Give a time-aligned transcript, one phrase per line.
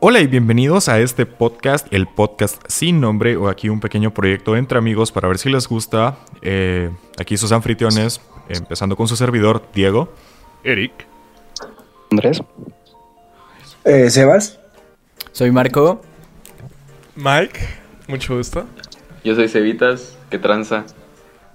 [0.00, 4.56] Hola y bienvenidos a este podcast, el podcast sin nombre o aquí un pequeño proyecto
[4.56, 6.18] entre amigos para ver si les gusta.
[6.40, 10.12] Eh, aquí sus anfitriones, empezando con su servidor, Diego.
[10.62, 10.92] Eric.
[12.12, 12.40] Andrés.
[13.84, 14.60] Eh, Sebas.
[15.32, 16.00] Soy Marco.
[17.16, 17.58] Mike,
[18.06, 18.66] mucho gusto.
[19.24, 20.84] Yo soy Cevitas, que tranza.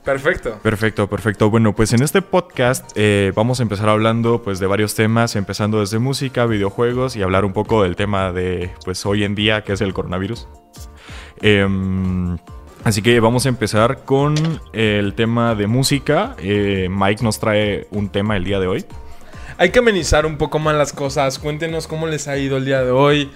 [0.04, 0.60] Perfecto.
[0.62, 1.50] Perfecto, perfecto.
[1.50, 5.80] Bueno, pues en este podcast eh, vamos a empezar hablando pues de varios temas, empezando
[5.80, 9.74] desde música, videojuegos y hablar un poco del tema de pues hoy en día que
[9.74, 10.50] es el coronavirus.
[11.42, 12.38] Em,
[12.84, 14.36] así que vamos a empezar con
[14.74, 16.36] el tema de música.
[16.38, 18.86] Eh, Mike nos trae un tema el día de hoy.
[19.58, 21.40] Hay que amenizar un poco más las cosas.
[21.40, 23.32] Cuéntenos cómo les ha ido el día de hoy.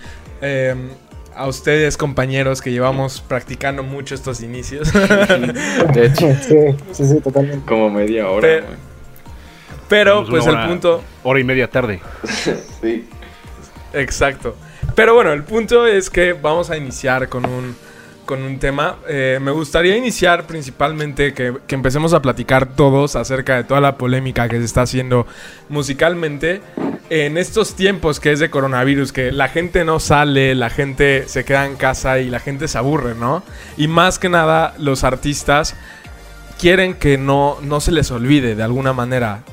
[1.37, 4.91] A ustedes, compañeros, que llevamos practicando mucho estos inicios.
[4.91, 6.55] De hecho, Sí,
[6.91, 7.65] sí, sí, totalmente.
[7.67, 8.41] como media hora.
[9.87, 11.03] Pero- pues el punto.
[11.23, 12.01] Hora y media tarde.
[12.81, 13.07] Sí.
[13.93, 14.55] Exacto.
[14.95, 17.75] Pero bueno, el punto es que vamos a iniciar con un,
[18.27, 18.97] con un tema.
[19.09, 23.97] Eh, me gustaría iniciar principalmente que, que empecemos a platicar todos acerca de toda la
[23.97, 25.25] polémica que se está haciendo
[25.69, 26.61] musicalmente
[27.09, 31.45] en estos tiempos que es de coronavirus, que la gente no sale, la gente se
[31.45, 33.43] queda en casa y la gente se aburre, ¿no?
[33.77, 35.75] Y más que nada los artistas
[36.59, 39.43] quieren que no, no se les olvide de alguna manera.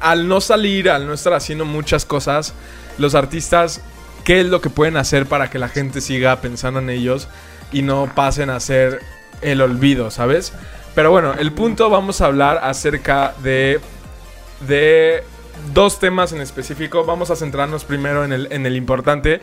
[0.00, 2.54] Al no salir, al no estar haciendo muchas cosas,
[2.96, 3.82] los artistas,
[4.24, 7.28] ¿qué es lo que pueden hacer para que la gente siga pensando en ellos
[7.74, 9.00] y no pasen a ser
[9.42, 10.52] el olvido, ¿sabes?
[10.94, 13.80] Pero bueno, el punto vamos a hablar acerca de,
[14.66, 15.24] de
[15.72, 17.04] dos temas en específico.
[17.04, 19.40] Vamos a centrarnos primero en el, en el importante,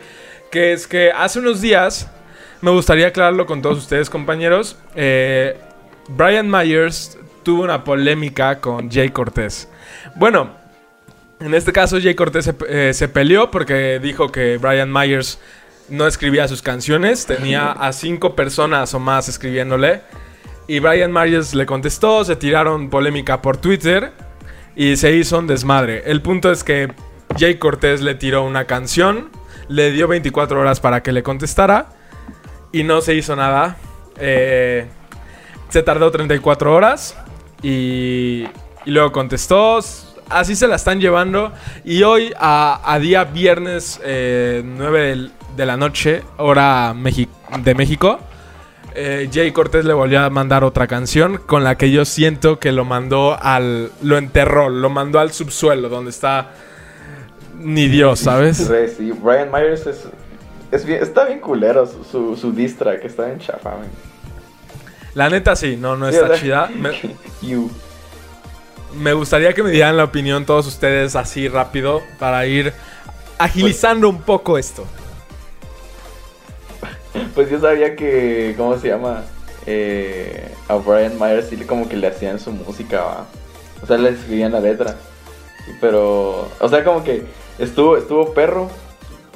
[0.50, 2.10] que es que hace unos días,
[2.62, 5.58] me gustaría aclararlo con todos ustedes, compañeros, eh,
[6.08, 9.68] Brian Myers tuvo una polémica con Jay Cortés.
[10.14, 10.50] Bueno,
[11.40, 15.38] en este caso Jay Cortés se, eh, se peleó porque dijo que Brian Myers
[15.88, 20.02] no escribía sus canciones, tenía a cinco personas o más escribiéndole.
[20.68, 24.12] Y Brian Myers le contestó, se tiraron polémica por Twitter
[24.76, 26.02] y se hizo un desmadre.
[26.06, 26.92] El punto es que
[27.38, 29.30] Jay Cortés le tiró una canción,
[29.68, 31.90] le dio 24 horas para que le contestara
[32.72, 33.76] y no se hizo nada.
[34.18, 34.86] Eh,
[35.68, 37.16] se tardó 34 horas
[37.62, 38.44] y,
[38.84, 39.80] y luego contestó.
[40.38, 41.52] Así se la están llevando.
[41.84, 47.28] Y hoy, a, a día viernes eh, 9 del- de la noche, hora Mexi-
[47.62, 48.18] de México,
[48.94, 52.72] eh, Jay Cortés le volvió a mandar otra canción con la que yo siento que
[52.72, 53.90] lo mandó al.
[54.02, 56.50] Lo enterró, lo mandó al subsuelo, donde está.
[57.58, 58.56] Ni Dios, ¿sabes?
[58.96, 59.12] Sí.
[59.12, 60.04] Brian Myers es,
[60.70, 63.72] es bien- está bien culero su, su, su diss track, está bien chafa.
[65.14, 66.70] La neta sí, no, no Sí, está chida.
[66.74, 66.90] Me,
[67.42, 67.70] You.
[68.96, 72.72] Me gustaría que me dieran la opinión todos ustedes así rápido para ir
[73.38, 74.84] agilizando un poco esto.
[77.34, 79.24] Pues yo sabía que, ¿cómo se llama?
[79.66, 83.26] Eh, a Brian Myers sí como que le hacían su música, ¿va?
[83.82, 84.96] O sea, le escribían la letra.
[85.80, 87.24] Pero, o sea, como que
[87.58, 88.70] estuvo, estuvo perro.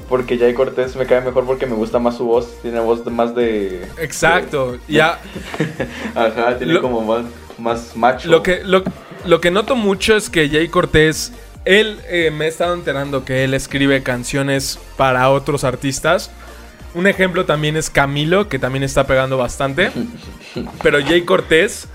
[0.09, 2.47] Porque Jay Cortés me cae mejor porque me gusta más su voz.
[2.63, 3.89] Tiene voz de- más de...
[3.99, 4.79] Exacto.
[4.87, 5.19] Ya
[6.15, 7.25] Ajá, tiene Lo- como más,
[7.59, 8.29] más macho.
[8.29, 8.85] lo que lo,
[9.27, 11.33] lo que noto mucho es que Jay Cortés
[11.67, 16.31] él eh, me he estado enterando que él escribe canciones para otros artistas.
[16.95, 19.91] Un ejemplo también es Camilo, que también está pegando bastante.
[20.83, 21.89] Pero Jay Cortés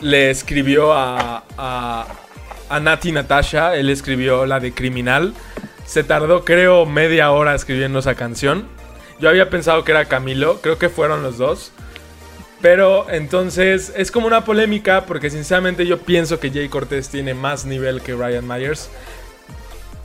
[0.00, 2.06] le escribió a, a,
[2.70, 5.34] a Nati Natasha, él escribió la de Criminal.
[5.84, 8.68] Se tardó creo media hora escribiendo esa canción.
[9.18, 11.72] Yo había pensado que era Camilo, creo que fueron los dos.
[12.60, 17.64] Pero entonces es como una polémica porque sinceramente yo pienso que Jay Cortés tiene más
[17.64, 18.90] nivel que Ryan Myers.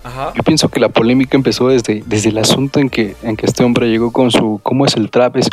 [0.03, 0.34] Ajá.
[0.36, 3.64] Yo pienso que la polémica empezó desde, desde el asunto en que, en que este
[3.64, 5.50] hombre llegó con su cómo es el trap, es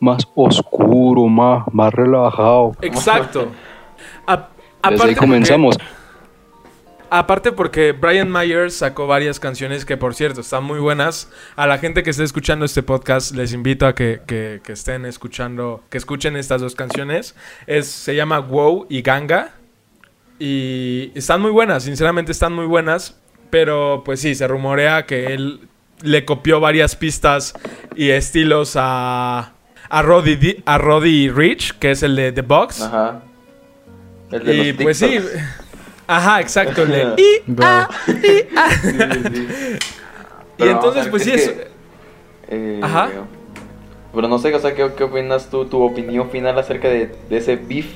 [0.00, 2.72] más oscuro, más, más relajado.
[2.80, 3.48] Exacto.
[4.26, 4.48] A-
[4.90, 5.76] Desde ahí comenzamos.
[7.10, 11.28] Aparte porque Brian Myers sacó varias canciones que por cierto están muy buenas.
[11.56, 15.04] A la gente que esté escuchando este podcast les invito a que, que- que estén
[15.06, 17.34] escuchando, que escuchen estas dos canciones.
[17.66, 19.52] Es, se llama Wow y Ganga.
[20.38, 23.16] Y están muy buenas, sinceramente están muy buenas.
[23.50, 25.68] Pero pues sí, se rumorea que él
[26.02, 27.52] le copió varias pistas
[27.96, 29.52] y estilos a,
[29.88, 32.80] a, Roddy, a Roddy Rich, que es el de The Box.
[32.82, 33.22] Ajá.
[34.30, 35.18] El de Y los pues sí.
[36.10, 36.82] Ajá, exacto.
[37.16, 37.42] y.
[40.60, 41.48] Sí, sí, entonces, pues sí, es es.
[41.48, 41.68] que,
[42.48, 43.08] eh, Ajá.
[44.14, 47.36] Pero no sé, o sea, ¿qué, qué opinas tú, tu opinión final acerca de, de
[47.38, 47.86] ese beef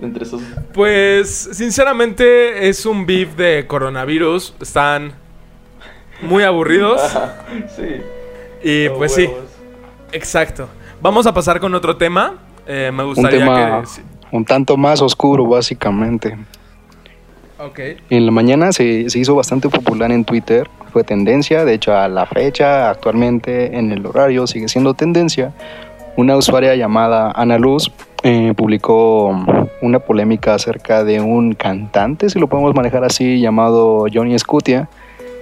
[0.00, 0.40] entre esos...
[0.72, 4.54] Pues, sinceramente, es un beef de coronavirus.
[4.60, 5.12] Están.
[6.22, 7.02] muy aburridos.
[7.76, 8.00] sí.
[8.62, 9.28] Y pues sí,
[10.12, 10.68] exacto.
[11.02, 12.36] Vamos a pasar con otro tema.
[12.66, 14.02] Eh, me Un gustaría tema que...
[14.34, 16.38] un tanto más oscuro, básicamente.
[17.64, 17.80] Ok.
[18.10, 22.08] En la mañana se, se hizo bastante popular en Twitter, fue tendencia, de hecho a
[22.08, 25.52] la fecha, actualmente en el horario sigue siendo tendencia.
[26.16, 27.90] Una usuaria llamada Ana Luz
[28.22, 29.34] eh, publicó
[29.80, 34.88] una polémica acerca de un cantante, si lo podemos manejar así, llamado Johnny Scutia,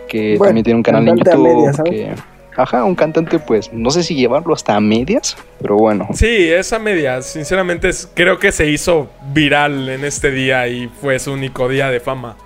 [0.08, 1.42] que Bueno, también tiene un canal en YouTube.
[1.42, 1.90] medias, ¿sabes?
[1.90, 2.14] que,
[2.62, 6.08] ajá, un cantante, pues no sé si llevarlo hasta a medias, pero bueno.
[6.14, 11.18] Sí, esa media, sinceramente es- creo que se hizo viral en este día y fue
[11.18, 12.36] su único día de fama.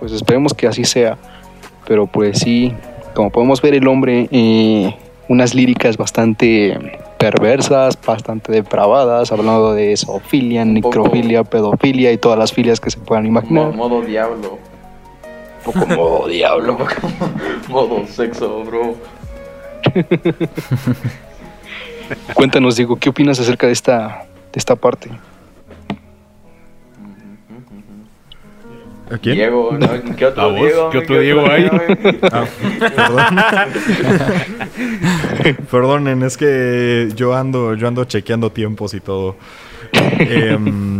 [0.00, 1.16] Pues esperemos que así sea.
[1.86, 2.72] Pero pues sí,
[3.14, 4.94] como podemos ver el hombre, eh,
[5.28, 12.80] unas líricas bastante perversas, bastante depravadas, hablando de zoofilia, necrofilia, pedofilia y todas las filias
[12.80, 13.72] que se puedan imaginar.
[13.74, 14.58] modo diablo.
[15.64, 16.76] Un poco modo diablo.
[17.68, 18.94] modo sexo, bro.
[22.34, 25.10] Cuéntanos, Diego, ¿qué opinas acerca de esta, de esta parte?
[29.10, 29.36] ¿A quién?
[29.36, 29.88] Diego, ¿no?
[30.16, 30.90] ¿Qué otro voz, Diego?
[30.90, 31.66] ¿qué otro Diego hay?
[32.32, 32.44] Ah,
[32.80, 33.36] perdón.
[35.70, 39.36] Perdonen, es que yo ando, yo ando chequeando tiempos y todo.
[39.92, 40.95] Em,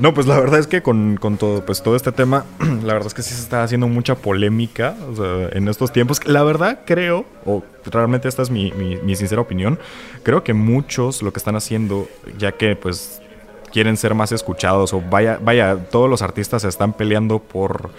[0.00, 2.44] no, pues la verdad es que con, con todo, pues todo este tema,
[2.82, 6.26] la verdad es que sí se está haciendo mucha polémica o sea, en estos tiempos.
[6.26, 9.78] La verdad creo, o realmente esta es mi, mi- mi sincera opinión,
[10.22, 12.08] creo que muchos lo que están haciendo,
[12.38, 13.20] ya que pues
[13.72, 17.90] quieren ser más escuchados o vaya, vaya, todos los artistas se están peleando por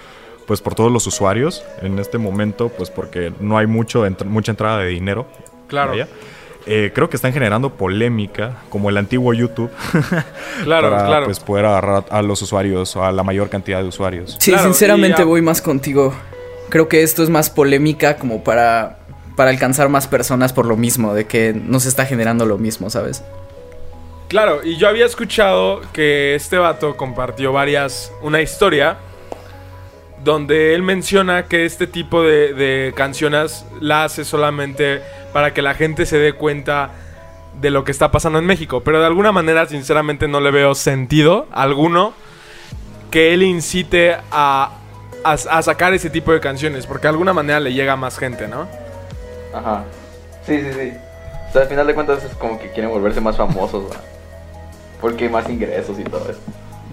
[0.48, 4.78] pues por todos los usuarios en este momento, pues porque no hay mucho mucha entrada
[4.80, 5.26] de dinero.
[5.68, 5.92] Claro.
[5.92, 6.08] vaya.
[6.68, 9.70] Eh, creo que están generando polémica, como el antiguo YouTube,
[10.64, 11.26] Claro, para claro.
[11.26, 14.36] pues poder agarrar a los usuarios o a la mayor cantidad de usuarios.
[14.40, 16.14] Sí, Claro, sinceramente y, voy más contigo.
[16.70, 18.98] Creo que esto es más polémica como para,
[19.36, 22.90] para alcanzar más personas por lo mismo, de que no se está generando lo mismo,
[22.90, 23.24] ¿sabes?
[24.28, 28.98] Claro, y yo había escuchado que este vato compartió varias, una historia
[30.26, 35.02] donde él menciona que este tipo de, canciones la hace solamente
[35.32, 36.90] para que la gente se dé cuenta
[37.62, 38.82] de lo que está pasando en México.
[38.84, 42.14] Pero de alguna manera, sinceramente, no le veo sentido alguno
[43.12, 44.80] que él incite a,
[45.24, 48.18] a, a sacar ese tipo de canciones, porque de alguna manera le llega a más
[48.18, 48.68] gente, ¿no?
[49.54, 49.84] Ajá.
[50.46, 50.92] Sí, sí, sí.
[51.50, 53.94] O sea, al final de cuentas es como que quieren volverse más famosos.
[55.00, 56.42] Porque hay más ingresos y todo eso.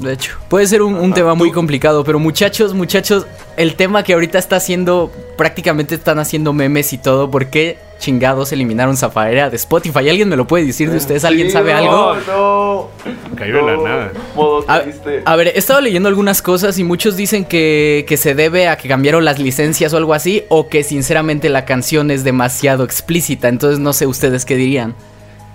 [0.03, 3.27] De hecho, puede ser un, un tema muy complicado, pero muchachos, muchachos,
[3.57, 8.51] el tema que ahorita está haciendo, prácticamente están haciendo memes y todo, ¿por qué chingados
[8.53, 10.09] eliminaron Zafaera de Spotify?
[10.09, 11.25] ¿Alguien me lo puede decir de ustedes?
[11.25, 12.17] ¿Alguien Sí, sabe no, algo?
[12.27, 12.89] No,
[13.37, 13.85] Cayó de la no.
[13.85, 14.13] nada.
[14.35, 14.83] Modo A,
[15.25, 18.77] a ver, he estado leyendo algunas cosas y muchos dicen que, que se debe a
[18.77, 23.49] que cambiaron las licencias o algo así, o que sinceramente la canción es demasiado explícita,
[23.49, 24.95] entonces no sé ustedes qué dirían.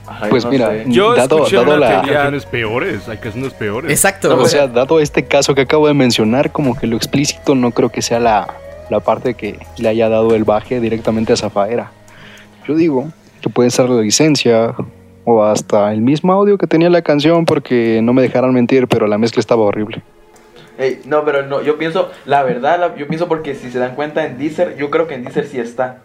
[0.07, 0.85] Ay, Pues no mira, sé.
[0.87, 3.91] Yo dado, escuché dado una la, Hay canciones peores, hay canciones peores.
[3.91, 4.29] Exacto.
[4.35, 7.71] No, o sea, dado este caso que acabo de mencionar, como que lo explícito no
[7.71, 8.47] creo que sea la,
[8.89, 11.91] la parte que le haya dado el baje directamente a Zafaera.
[12.67, 13.09] Yo digo
[13.41, 14.73] que puede ser la licencia
[15.25, 19.07] o hasta el mismo audio que tenía la canción porque no me dejarán mentir, pero
[19.07, 20.01] la mezcla estaba horrible.
[20.77, 23.95] Ey, no, pero no, yo pienso, la verdad, la- yo pienso porque si se dan
[23.95, 25.97] cuenta en Deezer, yo creo que en Deezer sí está.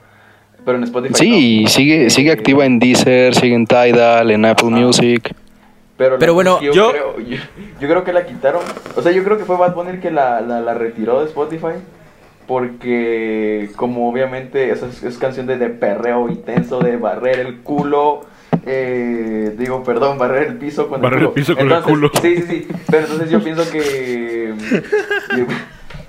[0.64, 1.68] Pero en Spotify Sí, no.
[1.68, 4.76] sigue, sigue Eh, activa en Deezer, sigue en Tidal, en Apple Ajá.
[4.80, 5.34] Music.
[5.96, 7.36] Pero, bueno, yo, yo- Creo, yo,
[7.80, 8.62] yo creo que la quitaron.
[8.96, 11.26] O sea, yo creo que fue Bad Bunny el que la, la, la retiró de
[11.26, 11.74] Spotify.
[12.46, 18.20] Porque, como obviamente, esa es, es canción de, de perreo intenso, de barrer el culo.
[18.66, 21.34] eh, digo, perdón, barrer el piso con Barrer el el culo.
[21.34, 22.10] piso con el culo.
[22.20, 22.68] Sí, sí, sí.
[22.90, 24.54] Pero entonces yo pienso que.
[25.36, 25.46] yo-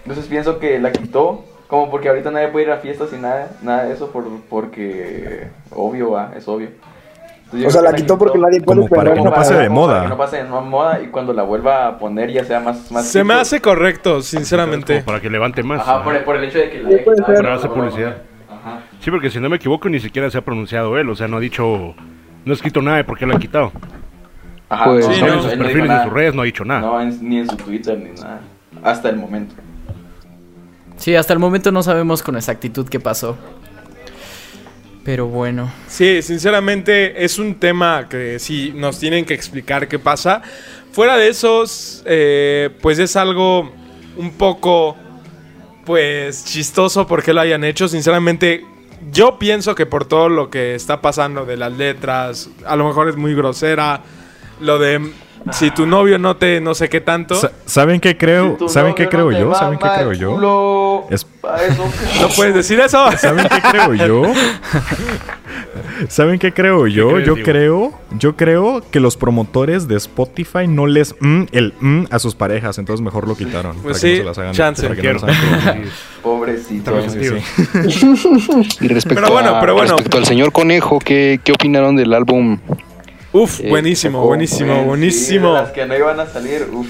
[0.06, 1.46] entonces pienso que la quitó.
[1.68, 4.12] Como porque ahorita nadie puede ir a fiestas y nada, nada de eso.
[4.12, 5.48] Por, porque.
[5.72, 6.70] Obvio, va, es obvio.
[7.46, 9.86] Entonces, O sea, la quitó porque nadie puede Como para que no pase de como
[9.86, 10.04] para moda.
[10.04, 12.92] que no pase de moda y cuando la vuelva a poner ya sea más...
[12.92, 15.02] más Se me hace correcto, Como sinceramente.
[15.04, 15.82] para que levante más.
[15.82, 16.90] Ajá, por el, por el hecho de que la...
[16.90, 17.46] Sí, puede ser.
[17.48, 18.18] a publicidad.
[18.50, 18.80] Ajá.
[19.00, 21.08] Sí, porque si no me equivoco, ni siquiera se ha pronunciado él.
[21.10, 21.94] O sea, no ha dicho.
[22.46, 23.72] No ha escrito nada de por qué lo han quitado.
[24.70, 26.46] Ajá, Pues, no, Sí, No, no, en sus no perfiles, en sus redes, no ha
[26.46, 26.82] dicho nada.
[26.82, 28.40] No, en- ni en su Twitter ni nada.
[28.84, 29.54] Hasta el momento.
[31.04, 33.38] Sí, hasta el momento no sabemos con exactitud qué pasó.
[35.04, 35.70] Pero bueno.
[35.86, 40.42] Sí, sinceramente es un tema que sí nos tienen que explicar qué pasa.
[40.94, 43.70] Fuera de esos, eh, pues es algo
[44.16, 44.96] un poco,
[45.86, 47.90] pues chistoso porque lo hayan hecho.
[47.90, 48.64] Sinceramente,
[49.12, 53.10] yo pienso que por todo lo que está pasando de las letras, a lo mejor
[53.10, 54.04] es muy grosera.
[54.62, 55.02] Lo de
[55.52, 58.58] si tu novio no te no sé qué tanto, Sa- ¿Saben qué creo?
[58.60, 59.54] Si ¿Saben qué creo no yo?
[59.56, 61.08] ¿Saben qué creo yo?
[61.10, 63.12] Es- eso que- no puedes decir eso.
[63.18, 64.24] ¿Saben qué creo yo?
[66.10, 67.10] ¿Saben qué creo yo?
[67.12, 72.04] crees, yo creo, yo creo que los promotores de Spotify no les mm, el mm
[72.10, 73.76] a sus parejas, entonces mejor lo quitaron.
[73.78, 74.54] Pues para que sí, no se las hagan.
[74.54, 74.84] chance.
[74.88, 75.62] para que no las Quiero.
[75.70, 75.84] hagan.
[76.24, 77.10] Pobrecito.
[77.10, 77.20] Sí.
[78.82, 79.96] Y respecto, Pero bueno, pero bueno.
[79.96, 82.58] respecto al señor Conejo, ¿qué, ¿qué opinaron del álbum?
[83.34, 85.54] Uf, Eh, buenísimo, buenísimo, Sí, buenísimo.
[85.54, 86.88] las que no iban a salir, uf,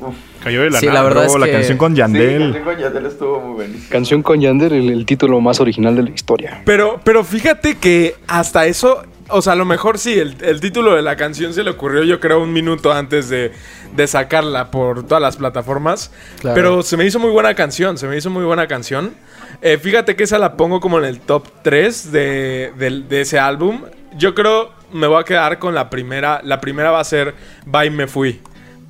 [0.00, 0.14] uf.
[0.42, 0.98] Cayó de la Sí, nada.
[0.98, 2.42] la verdad es la que- canción con Sí, Yandel.
[2.52, 3.88] canción con Yandel estuvo muy buenísima.
[3.90, 6.62] Canción con Yander, el, el título más original de la historia.
[6.64, 10.96] Pero, pero fíjate que hasta eso, o sea, a lo mejor sí, el, el título
[10.96, 13.52] de la canción se le ocurrió yo creo un minuto antes de,
[13.94, 16.10] de sacarla por todas las plataformas.
[16.40, 16.56] Claro.
[16.56, 19.12] Pero se me hizo muy buena canción, se me hizo muy buena canción.
[19.60, 23.38] Eh, fíjate que esa la pongo como en el top 3 de, del- de ese
[23.38, 23.82] álbum.
[24.16, 26.40] Yo creo me voy a quedar con la primera.
[26.42, 27.34] La primera va a ser
[27.66, 28.40] Bye Me Fui.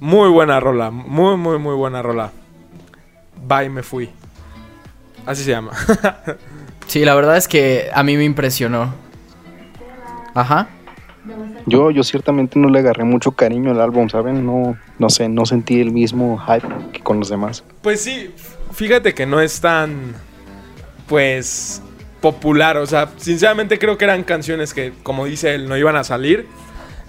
[0.00, 2.32] Muy buena rola, muy, muy, muy buena rola.
[3.46, 4.10] Bye Me Fui.
[5.26, 5.72] Así se llama.
[6.88, 8.92] Sí, la verdad es que a mí me impresionó.
[10.34, 10.68] Ajá.
[11.64, 14.44] Yo, yo ciertamente no le agarré mucho cariño al álbum, ¿saben?
[14.44, 17.64] No, no sé, no sentí el mismo hype que con los demás.
[17.80, 18.34] Pues sí,
[18.72, 20.14] fíjate que no es tan,
[21.06, 21.80] pues,
[22.22, 22.78] popular.
[22.78, 26.46] O sea, sinceramente creo que eran canciones que, como dice él, no iban a salir.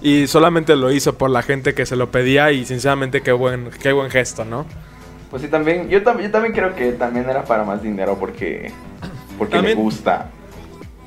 [0.02, 3.70] Y solamente lo hizo por la gente que se lo pedía y sinceramente qué buen,
[3.82, 4.66] qué buen gesto, ¿no?
[5.30, 8.70] Pues sí, también, yo, tam- yo también creo que también era para más dinero porque,
[9.38, 10.30] porque le También- gusta.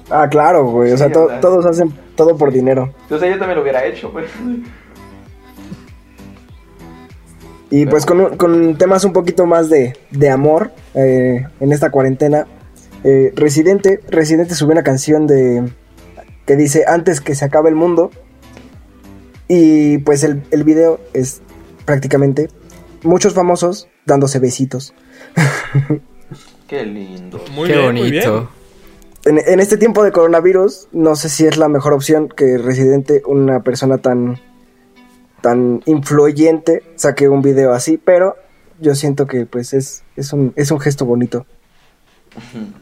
[0.08, 0.92] Ah, claro, güey.
[0.92, 2.94] O sea, to- todos hacen todo por dinero.
[3.10, 4.30] O sea, yo también lo hubiera hecho, pues.
[7.70, 12.46] Y pues con, con temas un poquito más de, de amor eh, en esta cuarentena.
[13.06, 15.62] Eh, Residente, Residente subió una canción de
[16.44, 18.10] que dice antes que se acabe el mundo.
[19.46, 21.40] Y pues el, el video es
[21.84, 22.48] prácticamente
[23.04, 24.92] muchos famosos dándose besitos.
[26.66, 27.40] Qué lindo.
[27.52, 28.24] Muy Qué bien, muy bien.
[28.24, 28.50] bonito.
[29.24, 33.22] En, en este tiempo de coronavirus, no sé si es la mejor opción que Residente,
[33.24, 34.40] una persona tan,
[35.42, 38.34] tan influyente, saque un video así, pero
[38.80, 41.46] yo siento que pues es, es, un, es un gesto bonito.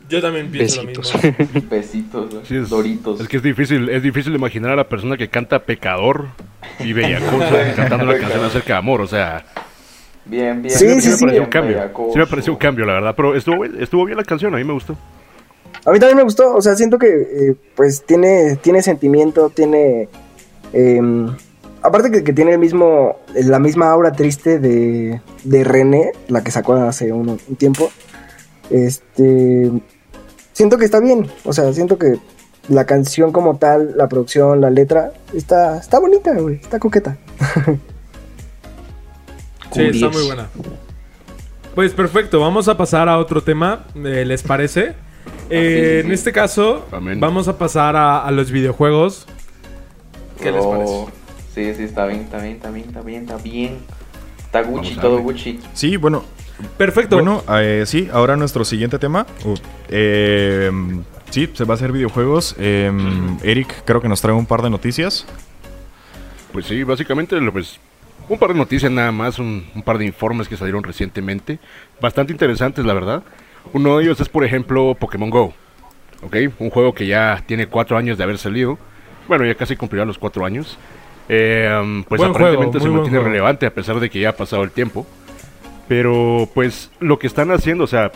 [0.08, 1.14] Yo también pienso Besitos.
[1.14, 1.62] lo mismo.
[1.70, 3.20] Besitos, Sí, es, Doritos.
[3.20, 6.26] Es que es difícil, es difícil imaginar a la persona que canta pecador
[6.80, 9.44] y bellacosa cantando una canción acerca de amor, o sea,
[10.26, 10.75] Bien, bien.
[10.75, 11.25] Sí, bien, sí, me sí.
[11.25, 11.76] pareció un cambio.
[11.76, 12.12] bellacoso.
[12.14, 14.64] Sí me pareció un cambio, la verdad, pero estuvo, estuvo bien la canción, a mí
[14.64, 14.96] me gustó.
[15.84, 20.08] A mí también me gustó, o sea, siento que eh, pues tiene, tiene sentimiento, tiene...
[20.73, 21.28] em,
[21.82, 26.50] aparte que, que tiene el mismo, la misma aura triste de, de René, la que
[26.50, 27.90] sacó hace un, un tiempo.
[28.71, 29.71] Este...
[30.52, 32.16] Siento que está bien, o sea, siento que
[32.68, 37.16] la canción como tal, la producción, la letra, está, está bonita, güey, está coqueta.
[39.73, 40.47] Sí, está muy buena.
[41.75, 44.94] Pues perfecto, vamos a pasar a otro tema, eh, ¿les parece?
[45.50, 46.12] Eh, sí, En sí.
[46.12, 47.18] este caso, Amén.
[47.18, 49.26] vamos a pasar a, a los videojuegos.
[50.40, 50.94] ¿Qué les Oh, parece?
[51.54, 53.78] Sí, sí, está bien, está bien, está bien, está bien, está bien.
[54.38, 55.18] Está Gucci, todo.
[55.21, 55.59] Gucci.
[55.73, 56.23] Sí, bueno,
[56.76, 57.16] Perfecto.
[57.16, 59.26] Bueno, eh, sí, ahora nuestro siguiente tema.
[59.44, 59.54] Uh,
[59.88, 60.70] eh,
[61.30, 62.54] sí, se va a hacer videojuegos.
[62.58, 62.90] Eh,
[63.42, 65.26] Eric creo que nos trae un par de noticias.
[66.52, 67.80] Pues sí, básicamente, lo- pues,
[68.28, 71.58] un par de noticias nada más, un, un par de informes que salieron recientemente,
[72.00, 73.23] bastante interesantes, la verdad.
[73.73, 75.52] Uno de ellos es, por ejemplo, Pokémon Go,
[76.23, 76.37] ¿ok?
[76.61, 78.78] Un juego que ya tiene cuatro años de haber salido.
[79.26, 80.78] Bueno, ya casi cumplirá los cuatro años.
[81.28, 83.28] Eh, um, pues Buen aparentemente juego, se mantiene juego.
[83.30, 85.06] relevante a pesar de que ya ha pasado el tiempo.
[85.88, 88.10] Pero, pues, lo que están haciendo, o sea,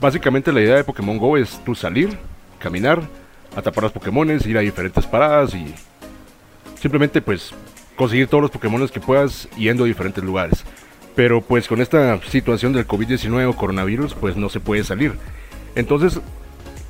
[0.00, 2.18] básicamente la idea de Pokémon Go es tú salir,
[2.58, 3.00] caminar,
[3.56, 5.74] atrapar los Pokémones, ir a diferentes paradas y
[6.80, 7.52] simplemente pues
[7.96, 10.64] conseguir todos los Pokémon que puedas yendo a diferentes lugares.
[11.14, 15.12] Pero pues con esta situación del COVID-19 o coronavirus pues no se puede salir.
[15.74, 16.20] Entonces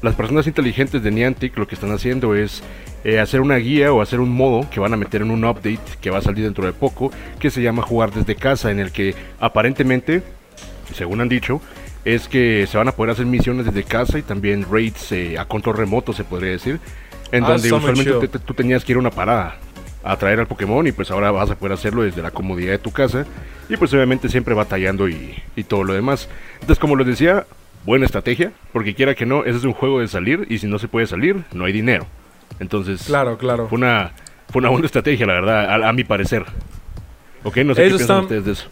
[0.02, 2.62] las personas inteligentes de Niantic lo que están haciendo es
[3.04, 5.78] eh, hacer una guía o hacer un modo que van a meter en un update
[6.00, 8.90] que va a salir dentro de poco que se llama jugar desde casa en el
[8.92, 10.22] que aparentemente,
[10.94, 11.60] según han dicho,
[12.04, 15.44] es que se van a poder hacer misiones desde casa y también raids eh, a
[15.44, 16.80] control remoto se podría decir.
[17.30, 19.56] En Ah, donde usualmente te- tú tenías que ir a una parada
[20.04, 22.78] a traer al Pokémon y pues ahora vas a poder hacerlo desde la comodidad de
[22.78, 23.24] tu casa
[23.68, 26.28] y pues obviamente siempre batallando y, y todo lo demás.
[26.54, 27.46] Entonces como les decía,
[27.84, 30.78] buena estrategia, porque quiera que no, ese es un juego de salir y si no
[30.78, 32.06] se puede salir, no hay dinero.
[32.60, 33.68] Entonces Claro, claro.
[33.68, 34.12] fue una,
[34.50, 36.44] fue una buena estrategia, la verdad, a, a mi parecer.
[37.44, 38.68] Ok, no sé Eso qué piensan está- ustedes de eso.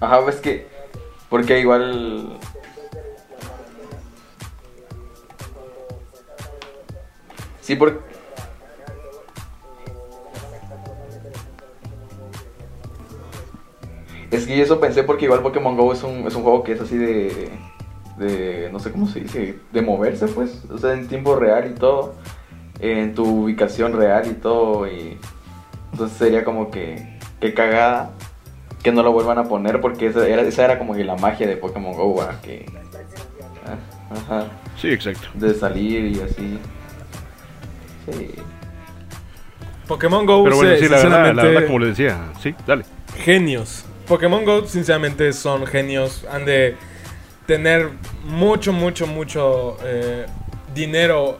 [0.00, 0.66] Ajá, ves que.
[1.28, 2.38] Porque igual.
[7.60, 7.98] Sí, porque...
[14.46, 16.96] Que eso pensé porque igual Pokémon GO es un, es un juego que es así
[16.96, 17.50] de...
[18.18, 18.68] De...
[18.72, 19.58] No sé cómo se dice.
[19.72, 20.62] De moverse, pues.
[20.70, 22.14] O sea, en tiempo real y todo.
[22.80, 24.86] En tu ubicación real y todo.
[24.86, 25.18] Y...
[25.92, 27.18] Entonces sería como que...
[27.40, 28.10] Que cagada.
[28.82, 31.46] Que no lo vuelvan a poner porque esa era, esa era como que la magia
[31.46, 32.40] de Pokémon GO, ¿verdad?
[32.40, 32.66] Que...
[34.10, 34.46] Ajá.
[34.80, 35.26] Sí, exacto.
[35.34, 36.58] De salir y así.
[38.10, 38.30] Sí.
[39.88, 42.54] Pokémon Go, Pero bueno, se- sí, la verdad, la sinceramente, verdad, como le decía, sí,
[42.66, 42.84] dale.
[43.18, 43.84] genios.
[44.06, 46.24] Pokémon Go, sinceramente, son genios.
[46.30, 46.76] Han de
[47.46, 47.90] tener
[48.24, 50.26] mucho, mucho, mucho eh,
[50.74, 51.38] dinero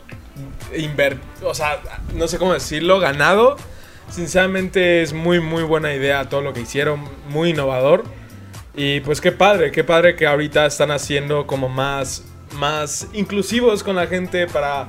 [0.76, 1.48] invertido.
[1.48, 1.80] O sea,
[2.14, 3.56] no sé cómo decirlo, ganado.
[4.10, 7.04] Sinceramente, es muy, muy buena idea todo lo que hicieron.
[7.28, 8.04] Muy innovador.
[8.74, 13.96] Y pues qué padre, qué padre que ahorita están haciendo como más, más inclusivos con
[13.96, 14.88] la gente para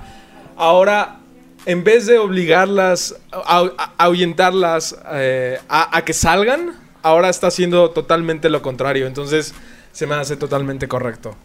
[0.58, 1.20] ahora,
[1.66, 8.62] en vez de obligarlas, a, ahuyentarlas eh, a que salgan, ahora está haciendo totalmente lo
[8.62, 9.08] contrario.
[9.08, 9.54] Entonces
[9.92, 11.36] se me hace totalmente correcto.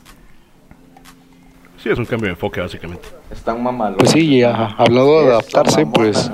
[1.83, 3.09] Sí, es un cambio de enfoque, básicamente.
[3.31, 3.99] Están mamalones.
[3.99, 6.31] Pues sí, ya, hablando de adaptarse, pues,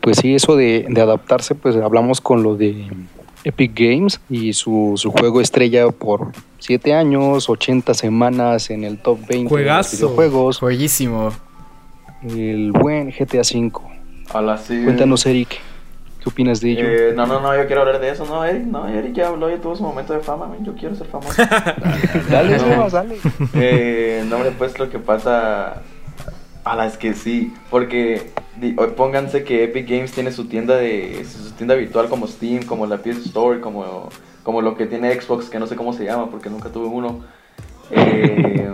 [0.00, 2.86] pues sí, eso de, de adaptarse, pues hablamos con lo de
[3.42, 6.30] Epic Games y su, su juego estrella por
[6.60, 9.96] 7 años, 80 semanas en el top 20 de los Juegazo.
[9.96, 11.32] videojuegos, Jueguísimo.
[12.22, 13.72] el buen GTA V.
[14.34, 14.82] Hola, sí.
[14.84, 15.58] Cuéntanos, Eric,
[16.22, 16.84] ¿qué opinas de ello?
[16.86, 18.24] Eh, no, no, no, yo quiero hablar de eso.
[18.26, 20.46] No, Eric, no, Eric ya habló, ya tuvo su momento de fama.
[20.46, 21.42] man, Yo quiero ser famoso.
[22.30, 22.88] dale, no.
[22.88, 23.16] Dale.
[23.54, 25.82] eh, no, hombre, pues lo que pasa.
[26.64, 28.30] A las que sí, porque
[28.96, 32.98] pónganse que Epic Games tiene su tienda de su tienda virtual como Steam, como la
[32.98, 34.08] PS Store, como,
[34.44, 37.24] como lo que tiene Xbox, que no sé cómo se llama porque nunca tuve uno.
[37.90, 38.70] Eh,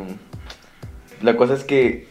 [1.23, 2.08] la cosa es que,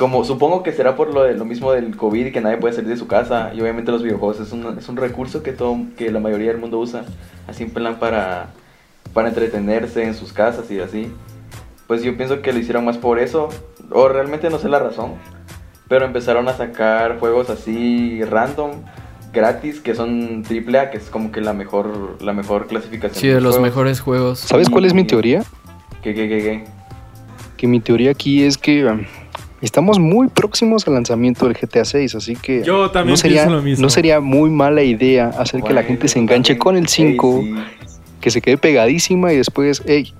[0.00, 2.88] como supongo que será por lo, de, lo mismo del COVID que nadie puede salir
[2.88, 6.10] de su casa, y obviamente los videojuegos es un, es un recurso que, todo, que
[6.10, 7.04] la mayoría del mundo usa,
[7.46, 8.48] así en plan para,
[9.12, 11.12] para entretenerse en sus casas y así.
[11.86, 13.50] Pues yo pienso que lo hicieron más por eso,
[13.90, 15.16] o realmente no sé la razón,
[15.86, 18.70] pero empezaron a sacar juegos así random,
[19.34, 23.20] gratis, que son AAA, que es como que la mejor, la mejor clasificación.
[23.20, 23.60] Sí, de los juegos.
[23.60, 24.38] mejores juegos.
[24.38, 25.44] ¿Sabes cuál es mi teoría?
[26.02, 26.64] ¿Qué, qué, qué, qué?
[27.58, 29.04] Que mi teoría aquí es que um,
[29.66, 33.56] estamos muy próximos al lanzamiento del GTA 6, así que Yo también no sería, pienso
[33.56, 33.82] lo mismo.
[33.82, 37.54] no sería muy mala idea hacer que la gente se enganche con el 5, Ey,
[37.86, 37.98] sí.
[38.20, 40.12] que se quede pegadísima y después, hey,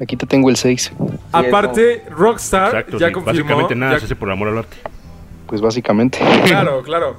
[0.00, 0.92] aquí te tengo el 6.
[1.32, 3.32] Aparte, Rockstar Exacto, ya sí, confirmó.
[3.44, 4.76] básicamente nada ya- se hace por amor al arte.
[5.46, 6.18] Pues básicamente.
[6.46, 7.16] Claro, claro.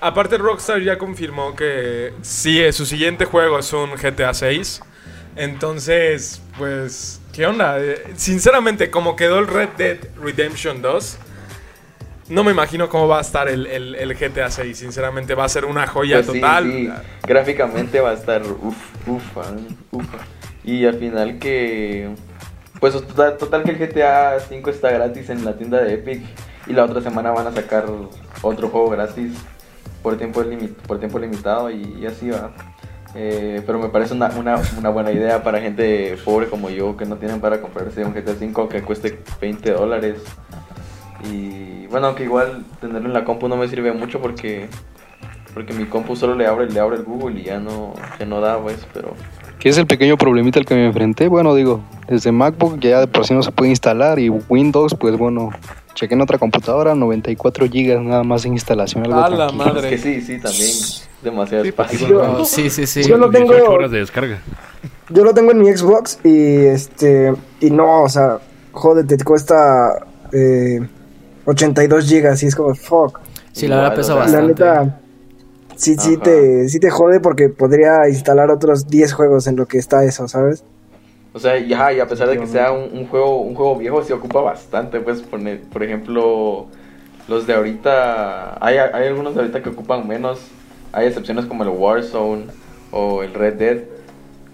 [0.00, 4.80] Aparte, Rockstar ya confirmó que sí, su siguiente juego es un GTA 6.
[5.38, 7.78] Entonces, pues, ¿qué onda?
[7.80, 11.18] Eh, Sinceramente, como quedó el Red Dead Redemption 2,
[12.28, 14.76] no me imagino cómo va a estar el, el- el GTA 6.
[14.76, 16.64] Sinceramente, va a ser una joya Pues sí, total.
[16.64, 16.90] sí,
[17.26, 19.42] Gráficamente va a estar uf, ufa,
[19.92, 20.18] ufa.
[20.64, 22.10] Y al final que.
[22.80, 26.22] Pues total, total que el GTA 5 está gratis en la tienda de Epic.
[26.66, 27.86] Y la otra semana van a sacar
[28.42, 29.32] otro juego gratis
[30.02, 30.44] por tiempo,
[30.86, 32.52] por tiempo limitado y, y así va.
[33.14, 37.06] Eh, pero me parece una, una, una buena idea para gente pobre como yo que
[37.06, 40.22] no tienen para comprarse un GTA 5 que cueste 20 dólares.
[41.30, 44.68] Y bueno, aunque igual tenerlo en la compu no me sirve mucho porque
[45.54, 48.40] porque mi compu solo le abre, le abre el Google y ya no, ya no
[48.40, 49.14] da, pues, pero...
[49.58, 51.26] ¿Qué es el pequeño problemita al que me enfrenté?
[51.26, 55.16] Bueno, digo, desde MacBook ya de por sí no se puede instalar y Windows, pues
[55.18, 55.50] bueno,
[55.94, 59.04] chequé en otra computadora, 94 GB nada más de instalación.
[59.04, 59.92] Algo A la madre.
[59.92, 62.44] Es que sí, sí, también demasiado Sí, espacio.
[62.44, 63.02] sí, sí, sí.
[63.04, 64.38] Yo lo tengo- 18 horas de descarga.
[65.10, 68.38] Yo lo tengo en mi Xbox y este y no, o sea,
[68.72, 70.80] joder, te cuesta eh,
[71.46, 73.18] 82 gigas y es como fuck.
[73.52, 74.48] Sí, la verdad pesa o sea, La bastante.
[74.64, 75.00] neta
[75.76, 79.78] sí sí te sí te jode porque podría instalar otros 10 juegos en lo que
[79.78, 80.62] está eso, ¿sabes?
[81.32, 83.76] O sea, y, ajá, y a pesar de que sea un, un juego un juego
[83.76, 85.40] viejo, sí ocupa bastante, pues, por,
[85.72, 86.66] por ejemplo,
[87.28, 90.40] los de ahorita, hay, hay algunos de ahorita que ocupan menos,
[90.92, 92.46] hay excepciones como el Warzone
[92.90, 93.78] o el Red Dead,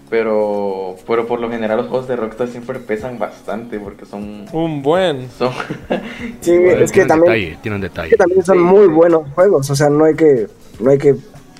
[0.09, 4.45] pero, pero por lo general los juegos de Rockstar siempre pesan bastante porque son...
[4.53, 5.27] Un buen.
[5.37, 5.51] son
[6.41, 8.09] Sí, es que también detalle, tienen es detalle.
[8.11, 8.91] que también son Sí, muy sí.
[8.91, 10.47] buenos juegos, o sea, no hay que
[10.79, 11.15] no hay que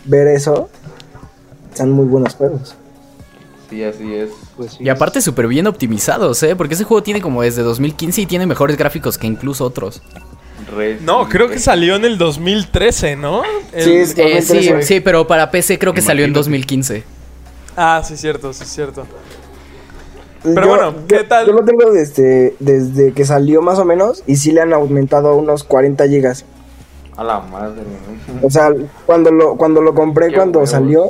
[0.05, 0.69] ver eso.
[1.73, 2.75] Son muy buenos juegos.
[3.69, 4.29] Sí, así es.
[4.55, 4.83] Pues sí.
[4.83, 6.55] Y aparte súper bien optimizados, ¿eh?
[6.55, 10.01] Porque ese juego tiene como desde 2015 y tiene mejores gráficos que incluso otros.
[11.01, 13.43] No, creo re- que salió en el 2013, ¿no?
[13.73, 14.81] El- Sí, es- Eh, sí, 2013.
[14.83, 16.39] sí, pero para PC creo que salió en Imagínate.
[16.39, 17.03] 2015.
[17.75, 19.05] Ah, sí, cierto, sí, cierto.
[20.43, 21.47] Pero Yo- bueno, ¿qué yo- tal?
[21.47, 25.29] Yo lo tengo desde, desde que salió más o menos y sí le han aumentado
[25.29, 26.45] a unos 40 gigas.
[27.17, 27.81] A la madre.
[28.41, 28.69] O sea,
[29.05, 30.69] cuando lo, cuando lo compré, Qué cuando huevos.
[30.71, 31.05] salió,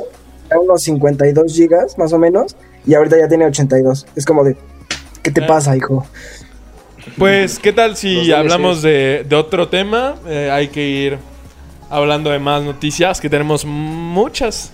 [0.48, 2.56] era unos 52 gigas más o menos
[2.86, 4.06] y ahorita ya tiene 82.
[4.16, 4.56] Es como de,
[5.22, 5.46] ¿qué te Ah.
[5.48, 6.06] pasa, hijo?
[7.16, 10.16] Pues, ¿qué tal si hablamos de, de otro tema?
[10.26, 11.18] Eh, hay que ir
[11.88, 14.72] hablando de más noticias, que tenemos muchas.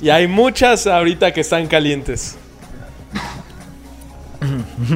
[0.00, 2.36] Y hay muchas ahorita que están calientes.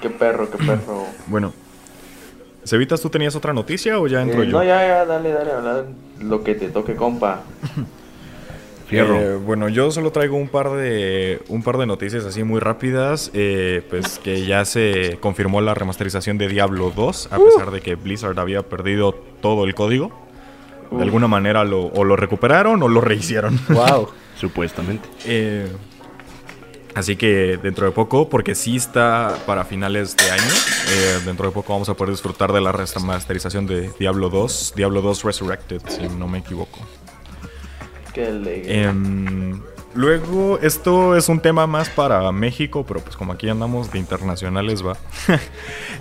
[0.00, 1.06] Qué perro, qué perro.
[1.26, 1.52] Bueno.
[2.64, 4.52] Cevitas, ¿tú tenías otra noticia o ya entro Eh, yo?
[4.52, 5.86] no, ya, ya, dale, dale, hablar
[6.20, 7.40] lo que te toque, compa.
[8.88, 9.20] Fierro.
[9.20, 13.30] Eh, bueno, yo solo traigo un par de un par de noticias así muy rápidas,
[13.34, 17.96] eh, pues que ya se confirmó la remasterización de Diablo 2, a pesar de que
[17.96, 20.26] Blizzard había perdido todo el código.
[20.90, 23.60] De alguna manera lo, o lo recuperaron o lo rehicieron.
[23.68, 24.08] Wow.
[24.40, 25.06] Supuestamente.
[25.26, 25.66] Eh,
[26.94, 30.42] así que dentro de poco, porque sí está para finales de año,
[30.90, 35.02] eh, dentro de poco vamos a poder disfrutar de la remasterización de Diablo 2, Diablo
[35.02, 36.78] 2 Resurrected, si no me equivoco.
[38.12, 38.82] Qué alegre.
[38.84, 39.60] Em,
[39.94, 44.84] luego, esto es un tema más para México, pero pues como aquí andamos de internacionales
[44.86, 44.96] va.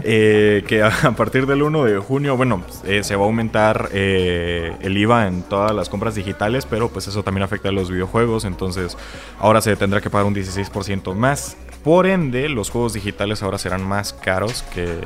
[0.04, 3.26] Eh, que a, a partir del 1 de junio, bueno, pues, eh, se va a
[3.26, 7.72] aumentar eh, el IVA en todas las compras digitales, pero pues eso también afecta a
[7.72, 8.96] los videojuegos, entonces
[9.40, 11.58] ahora se tendrá que pagar un 16% más.
[11.84, 15.00] Por ende, los juegos digitales ahora serán más caros que,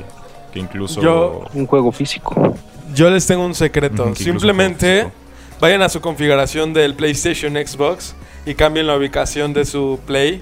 [0.52, 1.02] que incluso...
[1.02, 2.54] Yo- Un juego físico.
[2.94, 4.14] Yo les tengo un secreto.
[4.14, 5.10] Simplemente
[5.62, 10.42] vayan a su configuración del PlayStation Xbox y cambien la ubicación de su Play.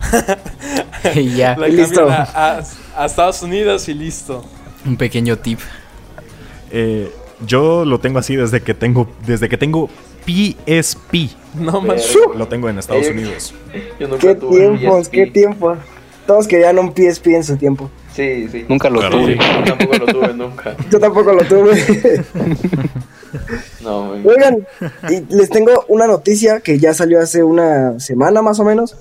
[1.14, 1.56] y ya.
[1.56, 2.08] La Listo.
[2.10, 2.22] a,
[2.58, 2.62] a-
[2.96, 4.44] a Estados Unidos y listo.
[4.84, 5.60] Un pequeño tip.
[6.70, 7.10] Eh,
[7.46, 9.88] yo lo tengo así desde que tengo, desde que tengo
[10.26, 11.30] PSP.
[11.54, 12.12] No más.
[12.36, 13.54] Lo tengo en Estados Eh, Unidos.
[13.98, 15.06] Yo nunca ¿Qué tuve tiempos?
[15.06, 15.10] PSP.
[15.12, 15.78] ¿Qué tiempos?
[16.26, 17.90] Todos querían un PSP en su tiempo.
[18.18, 18.66] Sí, sí.
[18.68, 19.34] Nunca lo Claro, tuve.
[19.34, 19.38] sí.
[19.64, 20.76] Yo tampoco lo tuve nunca.
[20.90, 22.24] Yo tampoco lo tuve.
[23.80, 24.26] No, güey.
[24.26, 24.66] Oigan,
[25.08, 28.96] y les tengo una noticia que ya salió hace una semana más o menos.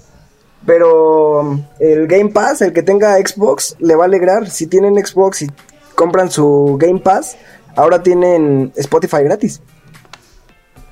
[0.67, 4.49] Pero um, el Game Pass, el que tenga Xbox, le va a alegrar.
[4.49, 5.47] Si tienen Xbox y
[5.95, 7.37] compran su Game Pass,
[7.75, 9.61] ahora tienen Spotify gratis.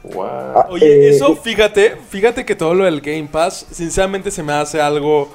[0.04, 0.24] Wow.
[0.26, 4.54] Ah, Oye, eh, eso fíjate, fíjate que todo lo del Game Pass, sinceramente se me
[4.54, 5.30] hace algo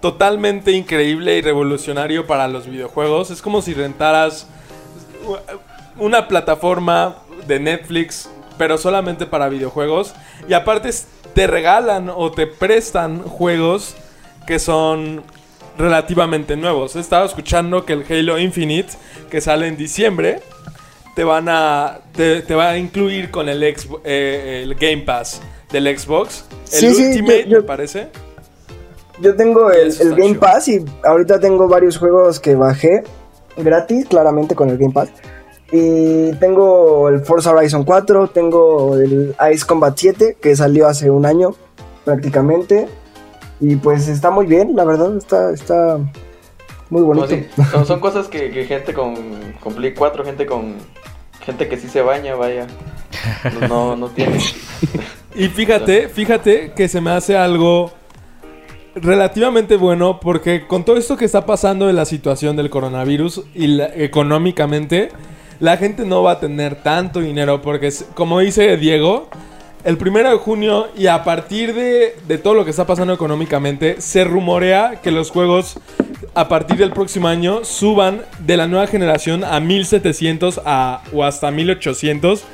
[0.00, 3.30] totalmente increíble y revolucionario para los videojuegos.
[3.30, 4.46] Es como si rentaras
[5.98, 8.28] una plataforma de Netflix,
[8.58, 10.14] pero solamente para videojuegos.
[10.48, 10.90] Y aparte
[11.34, 13.94] te regalan o te prestan juegos
[14.46, 15.22] que son
[15.78, 16.96] relativamente nuevos.
[16.96, 18.92] He estado escuchando que el Halo Infinite,
[19.30, 20.40] que sale en diciembre,
[21.14, 25.98] te van a te, te va a incluir con el, eh, el Game Pass del
[25.98, 26.44] Xbox.
[26.72, 28.08] El Sí, sí, Ultimate, yo- yo- me parece.
[29.20, 30.40] Yo tengo el, el Game chido.
[30.40, 33.02] Pass y ahorita tengo varios juegos que bajé
[33.56, 35.08] gratis, claramente con el Game Pass.
[35.72, 41.26] Y tengo el Forza Horizon 4, tengo el Ice Combat 7 que salió hace un
[41.26, 41.54] año
[42.04, 42.88] prácticamente.
[43.58, 45.98] Y pues está muy bien, la verdad, está, está
[46.90, 47.28] muy No, bonito.
[47.28, 49.14] sí, son, son cosas que, que gente con,
[49.60, 50.74] con Play 4, gente con.
[51.40, 52.66] Gente que sí se baña, vaya.
[53.60, 54.38] No, no, no tiene.
[55.38, 57.92] Y fíjate, fíjate que se me hace algo
[58.96, 63.80] relativamente bueno porque con todo esto que está pasando de la situación del coronavirus y
[63.80, 65.10] económicamente,
[65.60, 69.28] la gente no va a tener tanto dinero porque, como dice Diego,
[69.84, 74.00] el primero de junio y a partir de, de todo lo que está pasando económicamente,
[74.00, 75.78] se rumorea que los juegos
[76.34, 81.50] a partir del próximo año suban de la nueva generación a 1700 a, o hasta
[81.50, 82.44] 1800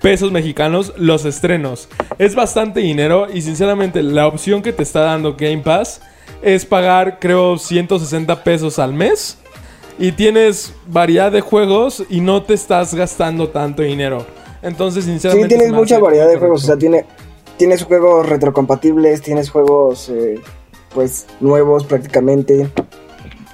[0.00, 1.88] pesos mexicanos los estrenos.
[2.18, 6.00] Es bastante dinero y sinceramente la opción que te está dando Game Pass
[6.42, 9.38] es pagar creo 160 pesos al mes
[9.98, 14.24] y tienes variedad de juegos y no te estás gastando tanto dinero.
[14.62, 15.48] Entonces Sí, sinceramente...
[15.48, 16.46] tienes se me mucha variedad de correcto.
[16.46, 17.04] juegos, o sea, tiene,
[17.56, 20.40] tienes juegos retrocompatibles, tienes juegos eh,
[20.94, 22.70] pues nuevos prácticamente.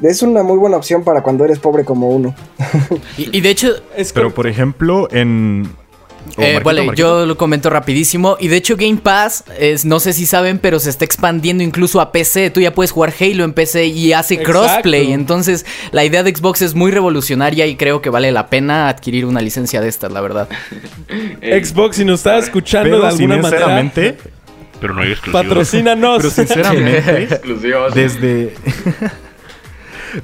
[0.03, 2.35] Es una muy buena opción para cuando eres pobre como uno.
[3.19, 5.69] Y, y de hecho, Es Pero por ejemplo, en...
[6.37, 7.21] Eh, Marquito, vale, Marquito.
[7.21, 8.37] yo lo comento rapidísimo.
[8.41, 12.01] Y de hecho, Game Pass, es, no sé si saben, pero se está expandiendo incluso
[12.01, 12.51] a PC.
[12.51, 14.53] Tú ya puedes jugar Halo en PC y hace Exacto.
[14.53, 15.12] crossplay.
[15.12, 19.27] Entonces, la idea de Xbox es muy revolucionaria y creo que vale la pena adquirir
[19.27, 20.49] una licencia de estas, la verdad.
[21.41, 24.17] Xbox, si nos está escuchando Pero de alguna manera, sinceramente,
[24.81, 25.43] Pero no hay exclusivos.
[25.47, 26.17] patrocínanos.
[26.19, 27.41] pero sinceramente,
[27.95, 28.55] desde...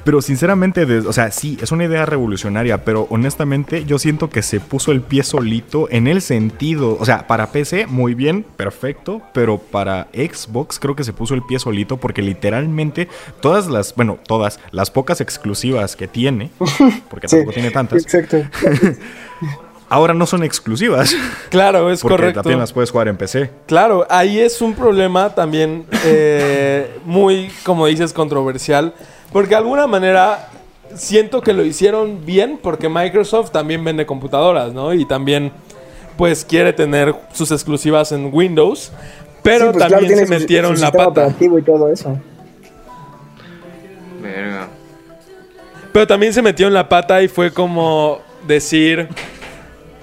[0.04, 4.42] Pero sinceramente, de- o sea, sí, es una idea revolucionaria, pero honestamente yo siento que
[4.42, 9.22] se puso el pie solito en el sentido, o sea, para PC muy bien, perfecto,
[9.32, 13.08] pero para Xbox creo que se puso el pie solito porque literalmente
[13.40, 16.50] todas las, bueno, todas las pocas exclusivas que tiene,
[17.10, 18.38] porque Sí, tampoco tiene tantas, Exacto.
[19.88, 21.14] ahora no son exclusivas,
[21.50, 22.42] Claro, es porque correcto.
[22.42, 23.50] también las puedes jugar en PC.
[23.66, 28.94] Claro, ahí es un problema también eh, muy, como dices, controversial.
[29.32, 30.48] Porque de alguna manera
[30.94, 34.92] siento que lo hicieron bien porque Microsoft también vende computadoras, ¿no?
[34.92, 35.52] Y también
[36.16, 38.92] pues quiere tener sus exclusivas en Windows.
[39.42, 41.08] Pero Sí, pues, también se metieron su la pata.
[41.08, 42.18] operativo y todo eso.
[44.22, 44.68] Verga.
[45.92, 49.08] Pero también se metió en la pata y fue como decir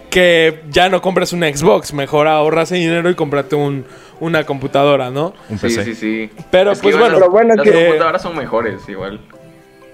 [0.09, 3.85] que ya no compras una Xbox, mejor ahorras ese dinero y cómprate un,
[4.19, 5.33] una computadora, ¿no?
[5.49, 5.83] Un Sí, PC.
[5.85, 6.29] sí, sí.
[6.51, 9.19] Pero, Es que pues, bueno, es las que- computadoras son mejores igual.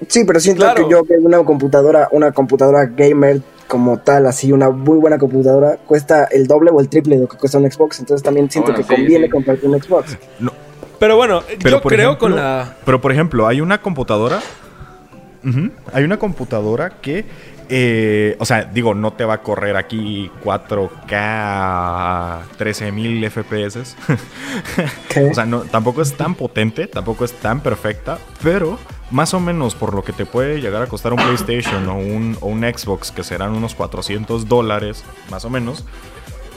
[0.07, 0.85] Sí, pero siento Claro.
[0.87, 5.77] que yo que una computadora, una computadora gamer como tal, así una muy buena computadora,
[5.87, 7.99] cuesta el doble o el triple de lo que cuesta un Xbox.
[7.99, 9.31] Entonces también siento Bueno, que sí, conviene sí.
[9.31, 10.17] comprarte un Xbox.
[10.99, 12.75] Pero bueno, Pero yo por creo ejemplo- con la...
[12.85, 14.39] Pero por ejemplo, hay una computadora.
[15.93, 17.23] Hay una computadora que.
[17.69, 23.95] Eh, o sea, digo, no te va a correr aquí 4K a 13.000 FPS.
[25.31, 28.77] O sea, no, tampoco es tan potente, tampoco es tan perfecta, pero
[29.11, 32.37] más o menos por lo que te puede llegar a costar un PlayStation o un,
[32.41, 35.85] o un Xbox, que serán unos 400 dólares, más o menos,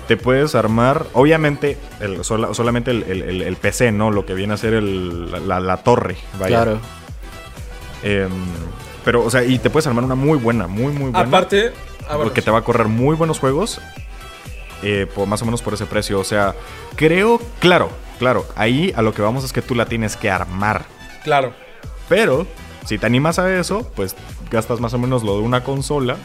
[0.08, 4.10] te puedes armar, obviamente, el- sola- solamente el, el- el- el PC, ¿no?
[4.10, 6.62] Lo que viene a ser la, la torre, vaya.
[6.62, 6.80] Claro.
[8.02, 8.30] Em,
[9.08, 11.20] pero, o sea, y te puedes armar una muy buena, muy, muy buena.
[11.20, 11.72] Aparte...
[12.22, 13.80] porque te va a correr muy buenos juegos,
[14.82, 16.20] eh, por, más o menos por ese precio.
[16.20, 16.54] O sea,
[16.94, 20.84] creo, claro, claro, ahí a lo que vamos es que tú la tienes que armar.
[21.24, 21.54] Claro.
[22.06, 22.46] Pero,
[22.84, 24.14] si te animas a eso, pues
[24.50, 26.18] gastas más o menos lo de una consola.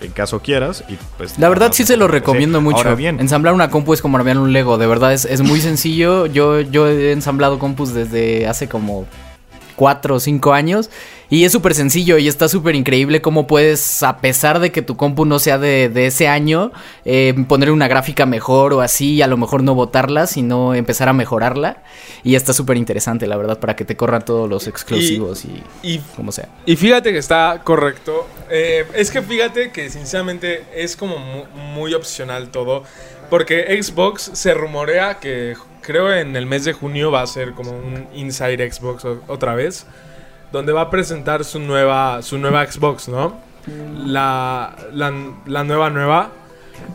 [0.00, 1.38] En caso quieras, y pues.
[1.38, 2.12] La verdad sí se lo Sí.
[2.14, 2.78] recomiendo mucho.
[2.78, 5.60] Ahora bien, Ensamblar una compu es como armar un Lego, de verdad es, es muy
[5.60, 6.26] sencillo.
[6.26, 9.06] Yo, yo he ensamblado compus desde hace como
[9.76, 10.90] 4 o 5 años
[11.28, 14.96] y es súper sencillo y está súper increíble cómo puedes, a pesar de que tu
[14.96, 16.72] compu no sea de, de ese año,
[17.04, 21.08] eh, ponerle una gráfica mejor o así y a lo mejor no botarla, sino empezar
[21.08, 21.82] a mejorarla.
[22.22, 25.98] Y está súper interesante, la verdad, para que te corran todos los exclusivos y, Y
[26.16, 26.48] como sea.
[26.64, 28.26] Y fíjate que está correcto.
[28.50, 32.84] Eh, es que fíjate que sinceramente es como mu- muy opcional todo.
[33.30, 37.72] Porque Xbox se rumorea que creo en el mes de junio va a ser como
[37.72, 39.86] un Inside Xbox otra vez.
[40.56, 43.38] Donde va a presentar su nueva, su nueva Xbox, ¿no?
[44.06, 45.12] La, la,
[45.44, 46.30] la nueva nueva.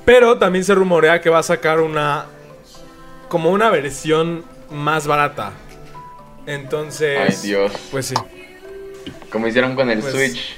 [0.03, 2.25] Pero también se rumorea que va a sacar una...
[3.29, 5.51] Como una versión más barata.
[6.47, 7.19] Entonces...
[7.19, 7.71] Ay, Dios.
[7.91, 8.15] Pues sí.
[9.31, 10.57] Como hicieron con el Pues- Switch.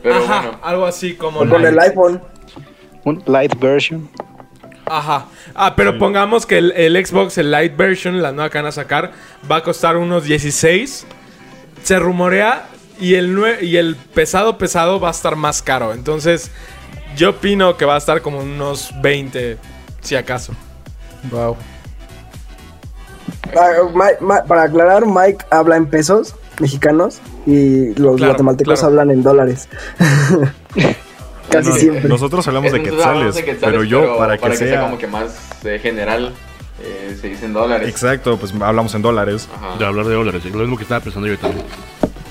[0.00, 0.58] Pero Ajá, bueno.
[0.62, 1.40] algo así como...
[1.40, 2.22] O con el iPhone.
[3.02, 4.08] Un light version.
[4.86, 5.26] Ajá.
[5.56, 8.72] Ah, pero pongamos que el, el Xbox, el Lite version, la nueva que van a
[8.72, 9.10] sacar,
[9.50, 11.04] va a costar unos 16.
[11.82, 12.66] Se rumorea
[13.00, 15.92] y el, nue- y el pesado pesado va a estar más caro.
[15.92, 16.50] Entonces,
[17.16, 19.58] yo opino que va a estar como unos 20,
[20.00, 20.52] si acaso.
[21.30, 21.56] Wow.
[23.56, 28.86] Ah, para aclarar, Mike habla en pesos mexicanos y los Claro, guatemaltecos claro.
[28.92, 29.68] hablan en dólares.
[31.50, 32.08] Casi no, siempre.
[32.08, 34.82] nosotros hablamos de Nosotros hablamos quetzales, de quetzales, pero yo, para que sea.
[34.82, 36.32] como que más eh, general,
[36.80, 37.88] eh, se dicen dólares.
[37.88, 39.48] Exacto, pues hablamos en dólares.
[39.54, 39.76] Ajá.
[39.78, 41.64] De hablar de dólares, lo mismo que estaba pensando yo también.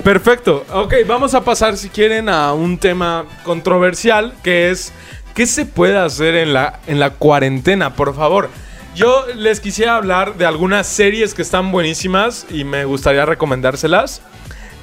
[0.03, 0.65] Perfecto.
[0.73, 4.91] Ok, vamos a pasar, si quieren, a un tema controversial, que es
[5.35, 7.93] ¿qué se puede hacer en la, en la cuarentena?
[7.93, 8.49] Por favor.
[8.95, 14.21] Yo les quisiera hablar de algunas series que están buenísimas y me gustaría recomendárselas.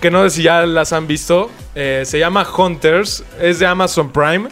[0.01, 1.51] Que no sé si ya las han visto.
[1.75, 4.49] Eh, se llama Hunters, es de Amazon Prime.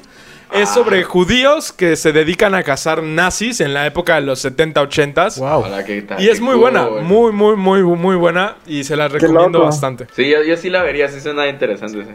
[0.56, 5.40] Es sobre judíos que se dedican a cazar nazis en la época de los 70-80s.
[5.40, 8.56] Ojalá que tal, Y es qué muy buena, muy, muy, muy, muy buena.
[8.66, 9.64] Y se las recomiendo loco.
[9.66, 10.06] bastante.
[10.14, 12.04] Sí, yo, yo sí la vería, sí suena interesante.
[12.04, 12.10] Sí.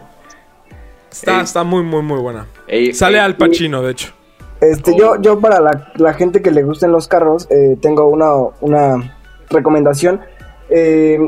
[1.12, 1.44] Está, Ey.
[1.44, 2.48] está muy, muy, muy buena.
[2.68, 4.14] Ey, Sale ey, Al Pacino, de hecho.
[4.62, 4.98] Este, Oh.
[4.98, 9.18] yo, yo para la, la gente que le gusten los carros, eh, tengo una, una
[9.50, 10.22] recomendación.
[10.70, 11.20] Eh,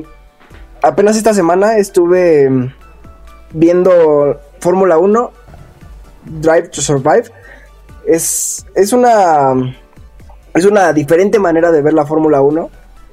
[0.81, 2.73] apenas esta semana estuve mm,
[3.53, 5.31] viendo Fórmula 1,
[6.25, 7.25] Drive to Survive.
[8.05, 9.75] Es, es una
[10.53, 12.69] es una diferente manera de ver la Fórmula 1.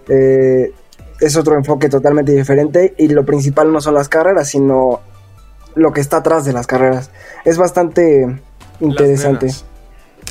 [0.09, 0.73] Eh,
[1.21, 5.01] es otro enfoque totalmente diferente y lo principal no son las carreras, sino
[5.75, 7.11] lo que está atrás de las carreras.
[7.45, 8.41] Es bastante
[8.81, 9.47] interesante.
[9.47, 9.65] Las.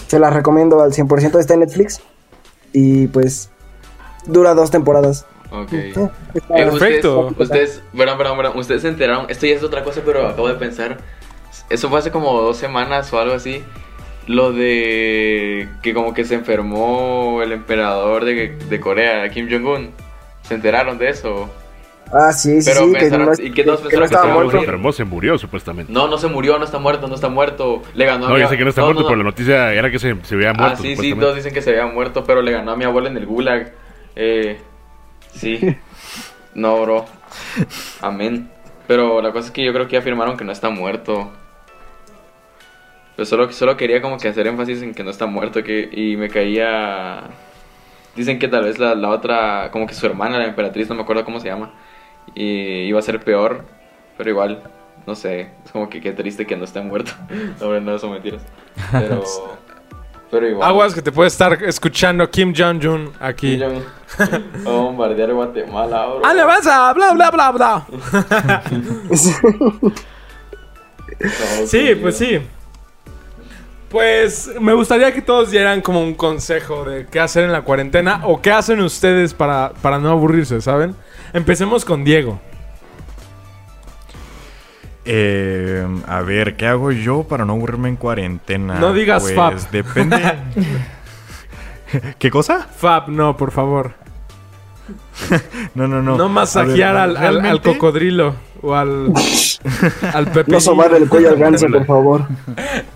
[0.08, 1.40] Se las recomiendo al 100%.
[1.40, 2.02] Está en Netflix.
[2.74, 3.50] Y pues
[4.26, 5.26] dura dos temporadas.
[5.52, 5.74] Ok.
[5.74, 6.10] Eh,
[6.48, 7.28] Perfecto.
[7.28, 10.48] Ustedes, ustedes, perdón, perdón, perdón, ustedes se enteraron, esto ya es otra cosa, pero acabo
[10.48, 11.00] de pensar,
[11.70, 13.64] eso fue hace como dos semanas o algo así,
[14.28, 19.92] lo de que como que se enfermó el emperador de, de Corea, Kim Jong-un,
[20.44, 21.50] ¿se enteraron de eso?
[22.12, 24.16] Ah, sí, sí, Pero sí, que pensaron- no, ¿y qué todos que no pensaron que
[24.16, 24.46] se a Se muerto.
[24.48, 24.60] morir?
[24.62, 25.94] enfermó, se murió supuestamente.
[25.94, 28.42] No, no se murió, no está muerto, no está muerto, le ganó a No, mi
[28.42, 29.24] yo sé que no está no, muerto, no, pero no.
[29.26, 30.74] la noticia era que se, se había muerto.
[30.80, 33.10] Ah, sí, sí, todos dicen que se había muerto, pero le ganó a mi abuela
[33.10, 33.74] en el gulag.
[34.16, 34.60] Eh,
[35.34, 35.60] sí.
[36.56, 37.06] No, bro.
[38.02, 38.50] Amén.
[38.88, 41.32] Pero la cosa es que yo creo que ya afirmaron que no está muerto.
[43.20, 46.16] Pero solo, solo quería como que hacer énfasis en que no está muerto que, y
[46.16, 47.24] me caía...
[48.16, 51.02] Dicen que tal vez la, la otra, como que su hermana, la emperatriz, no me
[51.02, 51.74] acuerdo cómo se llama,
[52.34, 53.66] y iba a ser peor,
[54.18, 54.64] pero igual,
[55.06, 57.12] no sé, es como que qué triste que no esté muerto.
[57.60, 58.42] No, no, son mentiras.
[58.90, 59.22] Pero,
[60.32, 60.70] pero igual.
[60.70, 63.58] Aguas que te puede estar escuchando Kim Jong-un aquí.
[63.58, 63.82] Kim
[64.18, 66.26] Jong- a bombardear Guatemala, bro.
[66.26, 67.86] ¡Ale, vas a bla, bla, bla, bla!
[68.72, 69.18] No,
[71.66, 72.40] Sí, pues sí.
[73.90, 78.22] Pues me gustaría que todos dieran como un consejo de qué hacer en la cuarentena
[78.26, 80.96] o qué hacen ustedes para, para no aburrirse, ¿saben?
[81.34, 82.40] Empecemos con Diego.
[85.06, 88.76] Eh, a ver, ¿qué hago yo para no aburrirme en cuarentena?
[88.76, 89.54] No digas pues, fap.
[89.72, 90.20] depende.
[92.20, 92.60] ¿Qué cosa?
[92.60, 93.94] Fab, no, por favor.
[95.76, 96.18] No, no, no.
[96.18, 99.14] No, masajear al, al- cocodrilo o al,
[100.14, 100.52] al Pepe.
[100.52, 102.26] No sobar el cuello al ganso, por favor.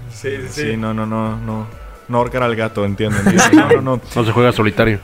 [0.10, 0.78] Sí, sí, sí.
[0.78, 1.68] No, no, no, no.
[2.08, 3.24] No ahorcar al gato, entienden.
[3.54, 4.02] No, no, no.
[4.16, 5.00] No se juega solitario.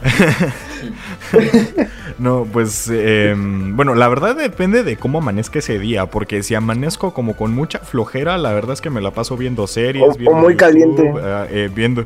[2.17, 7.13] No, pues, eh, bueno, la verdad depende de cómo amanezca ese día, porque si amanezco
[7.13, 10.15] como con mucha flojera, la verdad es que me la paso viendo series, O- o
[10.15, 11.04] viendo muy caliente.
[11.04, 12.06] eh, eh, viendo...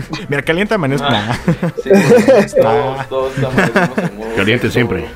[0.28, 1.06] Mira, caliente amanezco.
[1.08, 1.36] Ah,
[1.82, 1.90] sí,
[2.60, 5.06] todos, todos modo Caliente siempre.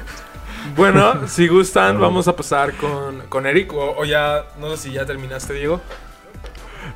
[0.77, 3.73] Bueno, si gustan, vamos a pasar con, con Eric.
[3.73, 5.81] O, o ya, no sé si ya terminaste, Diego.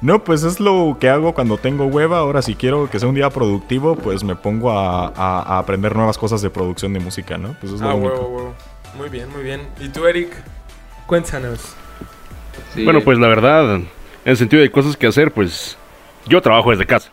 [0.00, 2.18] No, pues es lo que hago cuando tengo hueva.
[2.18, 5.94] Ahora, si quiero que sea un día productivo, pues me pongo a, a- a aprender
[5.96, 7.54] nuevas cosas de producción de música, ¿no?
[7.60, 8.12] Pues es lo Ah, único.
[8.14, 8.54] huevo, huevo.
[8.96, 9.62] Muy bien, muy bien.
[9.80, 10.30] ¿Y tú, Eric?
[11.06, 11.74] Cuéntanos.
[12.74, 12.84] Sí.
[12.84, 13.88] Bueno, pues la verdad, en
[14.24, 15.76] el sentido de cosas que hacer, pues
[16.26, 17.10] yo trabajo desde casa.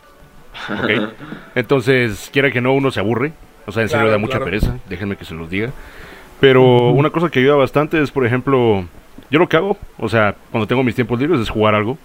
[1.54, 3.32] Entonces, quiera que no, uno se aburre.
[3.66, 4.44] O sea, en serio Claro, da mucha claro.
[4.46, 5.70] pereza, déjenme que se los diga.
[6.40, 8.84] Pero una cosa que ayuda bastante es, por ejemplo,
[9.30, 11.96] yo lo que hago, o sea, cuando tengo mis tiempos libres es jugar algo.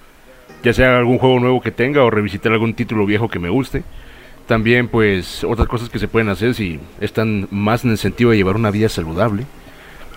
[0.63, 3.84] Ya sea algún juego nuevo que tenga o revisitar algún título viejo que me guste.
[4.48, 8.38] También, pues, otras cosas que se pueden hacer si están más en el sentido de
[8.38, 9.46] llevar una vida saludable.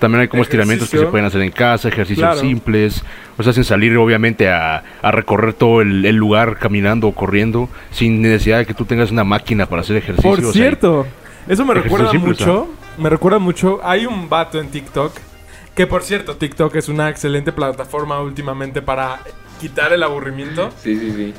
[0.00, 2.40] También hay como estiramientos que se pueden hacer en casa, ejercicios Claro.
[2.40, 3.04] simples.
[3.38, 7.68] O sea, hacen salir obviamente a, a recorrer todo el, el lugar caminando o corriendo
[7.92, 10.28] sin necesidad de que tú tengas una máquina para hacer ejercicio.
[10.30, 11.06] Por o sea, cierto,
[11.46, 12.68] eso me recuerda simple, mucho.
[12.98, 13.80] Me recuerda mucho.
[13.84, 15.12] Hay un vato en TikTok.
[15.74, 19.20] Que por cierto, TikTok es una excelente plataforma últimamente para
[19.60, 20.70] quitar el aburrimiento.
[20.82, 21.34] Sí, sí, sí.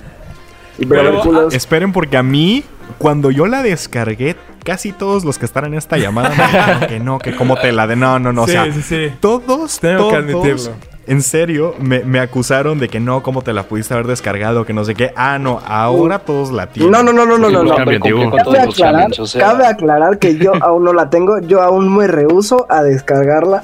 [0.88, 1.50] Pero.
[1.52, 2.64] Esperen, porque a mí,
[2.98, 7.00] cuando yo la descargué, casi todos los que están en esta llamada me dijeron que
[7.00, 8.46] no, que como te la de no, no, no.
[8.46, 9.14] sí, o sea, sí, sí.
[9.20, 10.74] todos, Tengo que todos, admitirlo.
[11.08, 14.74] en serio, me, me acusaron de que no, cómo te la pudiste haber descargado, que
[14.74, 15.12] no sé qué.
[15.16, 16.92] Ah, no, ahora todos la tienen.
[16.92, 17.64] No, no, no, no, no, no.
[17.64, 17.76] no.
[17.76, 18.00] con
[18.32, 21.96] todos Cabe aclarar, o sea, cabe aclarar que yo aún no la tengo, yo aún
[21.96, 23.64] me rehuso a descargarla.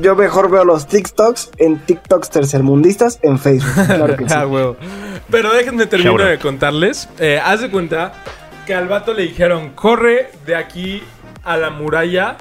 [0.00, 3.74] Yo mejor veo los TikToks en TikToks tercermundistas en Facebook.
[3.86, 4.34] Claro que sí.
[4.34, 4.76] Ah, huevo.
[5.32, 7.08] Pero déjenme terminar de contarles.
[7.18, 8.12] Eh, haz de cuenta
[8.66, 11.02] que al vato le dijeron, corre de aquí
[11.42, 12.36] a la muralla.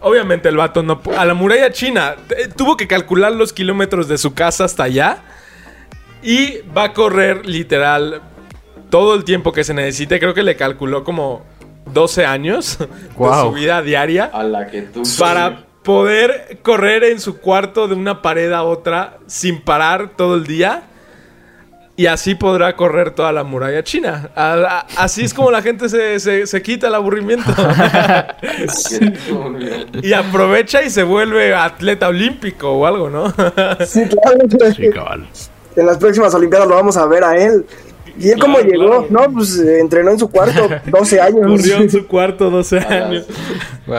[0.00, 1.00] Obviamente el vato no...
[1.16, 2.14] A la muralla china.
[2.30, 5.22] Eh, Tuvo que calcular los kilómetros de su casa hasta allá.
[6.22, 8.20] Y va a correr literal
[8.90, 10.20] todo el tiempo que se necesite.
[10.20, 11.44] Creo que le calculó como
[11.86, 13.48] 12 años de Guau.
[13.48, 15.02] su vida diaria A la que tú.
[15.18, 20.46] para poder correr en su cuarto de una pared a otra sin parar todo el
[20.46, 20.84] día.
[22.02, 24.28] Y así podrá correr toda la muralla china.
[24.34, 27.48] A- a- así es como la gente se, se- se quita el aburrimiento.
[30.02, 33.30] y aprovecha y se vuelve atleta olímpico o algo, ¿no?
[33.86, 34.72] Sí, claro.
[34.74, 35.28] Sí, cabal.
[35.76, 37.64] En las próximas Olimpiadas lo vamos a ver a él.
[38.18, 39.06] ¿Y él cómo Claro, llegó?
[39.06, 39.28] claro.
[39.28, 41.40] No, pues eh, entrenó en su cuarto 12 años.
[41.46, 43.26] Corrió en su cuarto 12 años.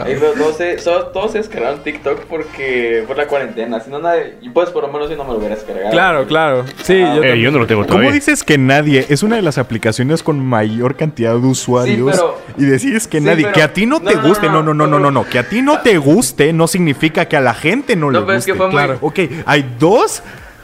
[0.06, 3.80] Ey, pero todos, se, so- todos se descargaron TikTok porque por la cuarentena.
[3.80, 4.36] Si no, nadie.
[4.41, 5.91] Y pues por lo menos yo no me lo hubiera descargado.
[5.91, 6.65] Claro, claro.
[6.84, 7.39] Sí, Ah, yo Eh, también.
[7.39, 8.12] yo no lo tengo ¿Cómo todavía.
[8.12, 9.06] dices que nadie?
[9.10, 12.11] Es una de las aplicaciones con mayor cantidad de usuarios.
[12.11, 13.43] pero- y decís que Sí, nadie.
[13.43, 14.47] pero- Que a ti no te no, no, guste.
[14.47, 15.26] No, no, no, no, no, no.
[15.28, 18.26] Que a ti no te guste no significa que a la gente no, le No,
[18.26, 18.51] pero es guste.
[18.51, 18.97] que fue muy- Claro.
[19.01, 20.24] Ok, hay dos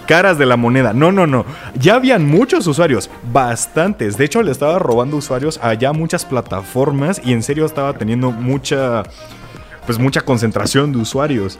[0.09, 0.91] caras de la moneda.
[0.91, 1.45] No, no, no.
[1.75, 4.17] Ya habían muchos usuarios, bastantes.
[4.17, 8.31] De hecho, le estaba robando usuarios a ya muchas plataformas y en serio estaba teniendo
[8.31, 9.03] mucha
[9.89, 11.57] pues mucha concentración de usuarios.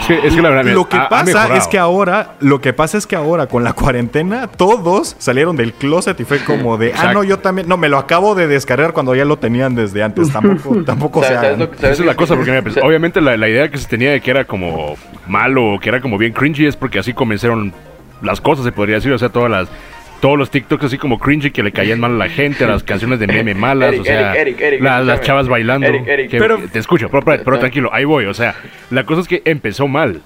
[0.00, 2.72] Es que, es que la verdad, Lo que ha- pasa es que ahora, lo que
[2.72, 6.92] pasa es que ahora con la cuarentena todos salieron del closet y fue como de,
[6.92, 10.02] ah no, yo también, no, me lo acabo de descargar cuando ya lo tenían desde
[10.02, 10.32] antes.
[10.32, 11.60] Tampoco, tampoco se ¿Sabes- sabes hagan.
[11.60, 13.86] lo que- Esa es la cosa, porque mira, pues, obviamente la, la idea que se
[13.86, 14.96] tenía de que era como
[15.28, 17.72] malo, que era como bien cringy, es porque así comenzaron
[18.22, 19.68] las cosas, se podría decir, o sea, todas las
[20.22, 23.18] todos los TikToks así como cringy que le caían mal a la gente, las canciones
[23.18, 25.84] de meme malas, Eric, o sea, Eric, Eric, Eric, la- las chavas bailando.
[25.88, 26.30] Eric, Eric.
[26.30, 28.54] que- Pero- te escucho, pero, pero- pero tranquilo, ahí voy, o sea,
[28.90, 30.22] la cosa es que empezó mal,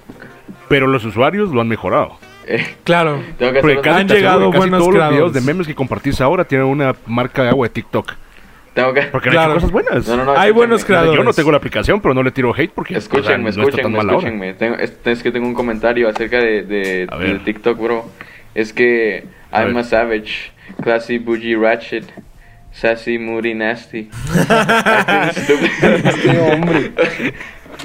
[0.69, 2.19] pero los usuarios lo han mejorado.
[2.45, 3.23] Eh, Claro.
[3.39, 5.33] tengo que Porque casi, Han llegado casi buenos todos los videos creadores.
[5.33, 8.13] de memes que compartís ahora tienen una marca de agua de TikTok.
[8.75, 9.53] tengo que Porque Claro.
[9.53, 10.07] han hecho cosas buenas.
[10.07, 11.15] No, no, no, Hay buenos creadores.
[11.17, 13.63] Yo no tengo la aplicación, pero no le tiro hate porque o sea, Escúchenme, no
[13.67, 14.53] está tan escúchenme, escúchenme.
[14.53, 17.39] Tengo, es, es que tengo un comentario acerca de, de.
[17.43, 18.05] TikTok, bro.
[18.53, 19.23] Es que
[19.63, 19.83] I'm ver.
[19.83, 20.51] a savage,
[20.83, 22.05] classy, bougie, ratchet,
[22.71, 24.09] sassy, moody, nasty.
[25.35, 26.91] Este hombre.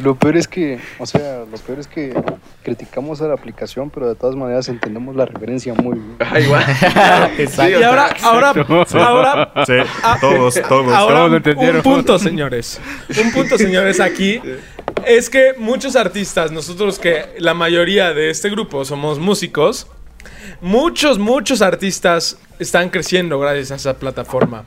[0.03, 2.15] Lo peor es que, o sea, lo peor es que
[2.63, 6.17] criticamos a la aplicación, pero de todas maneras entendemos la referencia muy bien.
[6.19, 6.65] Ay, igual.
[7.37, 8.53] Sí, Y o sea, ahora, ahora,
[8.95, 9.75] ahora, Sí,
[10.19, 10.95] todos, todos.
[10.95, 11.83] ahora todos lo un entendieron.
[11.83, 12.81] punto, señores.
[13.23, 14.41] Un punto, señores, aquí
[15.07, 19.89] es que muchos artistas, nosotros que la mayoría de este grupo somos músicos,
[20.61, 24.65] muchos, muchos artistas están creciendo gracias a esa plataforma.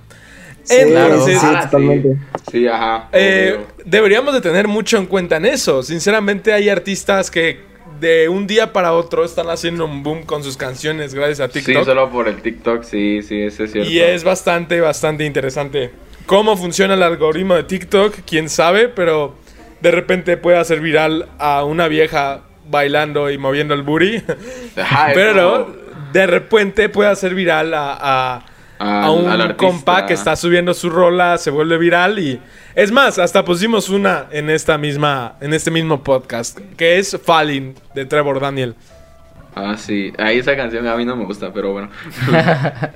[0.63, 2.17] Sí, Entonces, sí, Ah, totalmente.
[2.51, 3.09] Sí, ajá.
[3.11, 5.83] Eh, deberíamos de tener mucho en cuenta en eso.
[5.83, 7.59] Sinceramente hay artistas que
[7.99, 11.61] de un día para otro están haciendo un boom con sus canciones gracias a Sí,
[11.63, 11.85] TikTok.
[11.85, 13.89] solo por el TikTok, sí, sí, ese es cierto.
[13.89, 15.91] y es bastante, bastante interesante.
[16.25, 18.15] ¿Cómo funciona el algoritmo de TikTok?
[18.27, 19.35] Quién sabe, pero
[19.81, 24.21] de repente puede hacer viral a una vieja bailando y moviendo el booty.
[25.13, 25.75] Pero
[26.11, 31.49] de repente puede hacer viral a, a- un compa que está subiendo su rola, se
[31.49, 32.41] vuelve viral y
[32.75, 37.73] es más, hasta pusimos una en esta misma en este mismo podcast, que es Falling
[37.93, 38.75] de Trevor Daniel.
[39.55, 40.11] Ah, sí.
[40.17, 41.89] Ahí esa canción a mí no me gusta, pero bueno.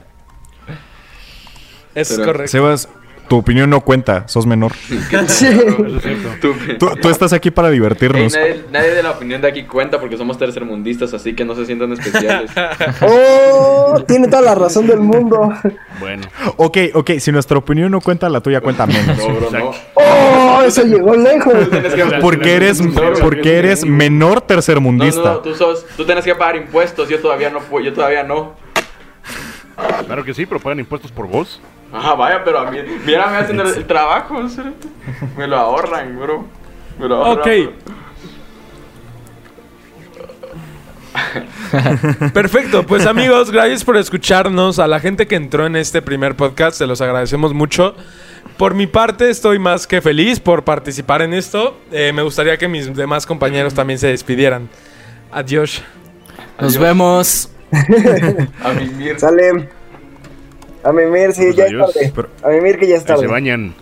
[1.96, 2.52] Es Pero- correcto.
[2.52, 2.90] Sebas,
[3.30, 4.74] tu opinión no cuenta, sos menor.
[6.42, 8.34] Tú- Tú, tú estás aquí para divertirnos.
[8.34, 11.66] nadie, nadie de la opinión de aquí cuenta porque somos tercermundistas, así que no se
[11.66, 12.52] sientan especiales.
[13.02, 14.04] ¡Oh!
[14.08, 15.54] Tiene toda la razón del mundo.
[16.00, 16.24] Bueno,
[16.58, 19.18] Ok, ok, si nuestra opinión no cuenta, la tuya cuenta menos.
[19.18, 19.72] No, bro, no.
[19.94, 20.62] ¡Oh!
[20.66, 21.54] Eso llegó lejos.
[22.22, 22.82] Porque eres,
[23.22, 25.22] porque eres menor No, no, tercermundista.
[25.34, 28.56] no, tú, sos, tú tienes que pagar impuestos, yo todavía no, yo todavía no.
[30.06, 31.62] claro que sí, pero pagan impuestos por vos.
[31.92, 34.42] Ajá, vaya, pero a mí, mírame haciendo el, el trabajo,
[35.38, 36.46] me lo ahorran, bro.
[37.00, 37.40] Me lo ahorran.
[37.40, 37.74] Ok.
[42.34, 44.80] Perfecto, pues amigos, gracias por escucharnos.
[44.80, 47.96] A la gente que entró en este primer podcast, se los agradecemos mucho.
[48.58, 51.78] Por mi parte, estoy más que feliz por participar en esto.
[51.92, 54.70] Eh, me gustaría que mis demás compañeros también se despidieran.
[55.32, 55.82] Adiós.
[56.60, 56.84] Nos Adiós.
[56.84, 57.50] vemos.
[58.64, 59.20] A mimir.
[59.20, 59.79] Sale.
[60.84, 61.96] A mimir, sí, Pues ya adiós.
[61.98, 62.30] es tarde.
[62.44, 63.28] A mimir que ya es Ahí se tarde.
[63.28, 63.74] bañan,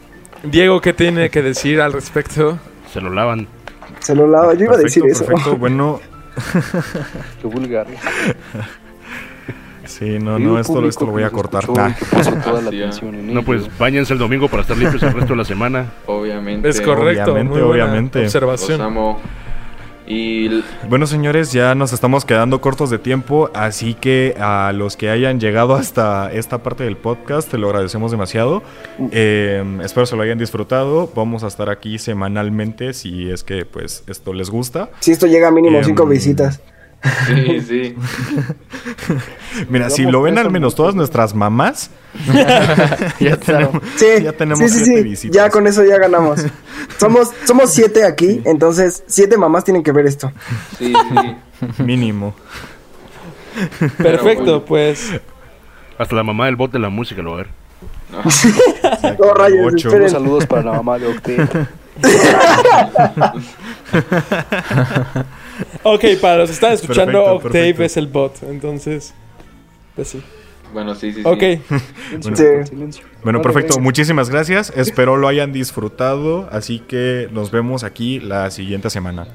[0.44, 2.58] Diego, ¿qué tiene que decir al respecto?
[2.92, 3.48] se lo lavan.
[4.00, 4.54] Se lo lavo.
[4.54, 5.44] Yo iba a decir Perfecto, eso.
[5.44, 5.58] perfecto.
[5.60, 6.00] Bueno,
[7.42, 7.88] Qué vulgar.
[9.86, 11.62] sí, no, no, esto, esto lo voy a cortar.
[11.64, 11.90] escuchó Nah.
[11.90, 14.78] y que puso toda la Sí, atención en No, pues bañense el domingo para estar
[14.78, 15.86] limpios el resto de la semana.
[16.06, 16.70] Obviamente.
[16.70, 18.20] Es correcto, Obviamente, muy buena obviamente.
[18.24, 18.82] Los observación.
[18.82, 19.20] amo.
[20.08, 25.10] Y Bueno, señores, ya nos estamos quedando cortos de tiempo, así que a los que
[25.10, 28.64] hayan llegado hasta esta parte del podcast, te lo agradecemos demasiado.
[29.12, 31.12] Eh, espero se lo hayan disfrutado.
[31.14, 34.90] Vamos a estar aquí semanalmente si es que pues esto les gusta.
[35.02, 36.62] Si esto llega a mínimo Em, cinco visitas.
[37.28, 37.96] Sí, sí.
[39.70, 40.78] Mira, si lo ven al menos ¿no?
[40.78, 41.90] todas nuestras mamás,
[43.20, 43.82] Ya tenemos.
[43.96, 45.04] Sí, Ya tenemos sí, sí, siete sí.
[45.10, 45.36] visitas.
[45.36, 46.46] Ya con eso ya ganamos.
[46.98, 50.32] somos, somos siete aquí, entonces siete mamás tienen que ver esto.
[50.78, 51.84] Sí, sí.
[51.84, 52.34] mínimo.
[53.98, 55.12] Perfecto, pues.
[55.98, 57.50] Hasta la mamá del bot de la música lo va a ver.
[59.36, 59.88] Rayos, Ocho.
[59.90, 60.02] esperen.
[60.02, 61.48] Unos saludos para la mamá de Octe.
[65.84, 67.84] Ok, para los que están escuchando, Perfecto, Octave perfecto.
[67.84, 68.44] es el bot.
[68.44, 69.14] Entonces,
[69.96, 70.22] pues sí.
[70.74, 71.24] Bueno, sí, sí, sí.
[71.26, 71.44] Ok.
[72.22, 72.44] Sí.
[72.70, 73.04] silencio.
[73.24, 73.76] Bueno, Vale, perfecto.
[73.76, 73.84] venga.
[73.84, 74.72] Muchísimas gracias.
[74.76, 76.48] Espero lo hayan disfrutado.
[76.52, 79.28] Así que nos vemos aquí la siguiente semana.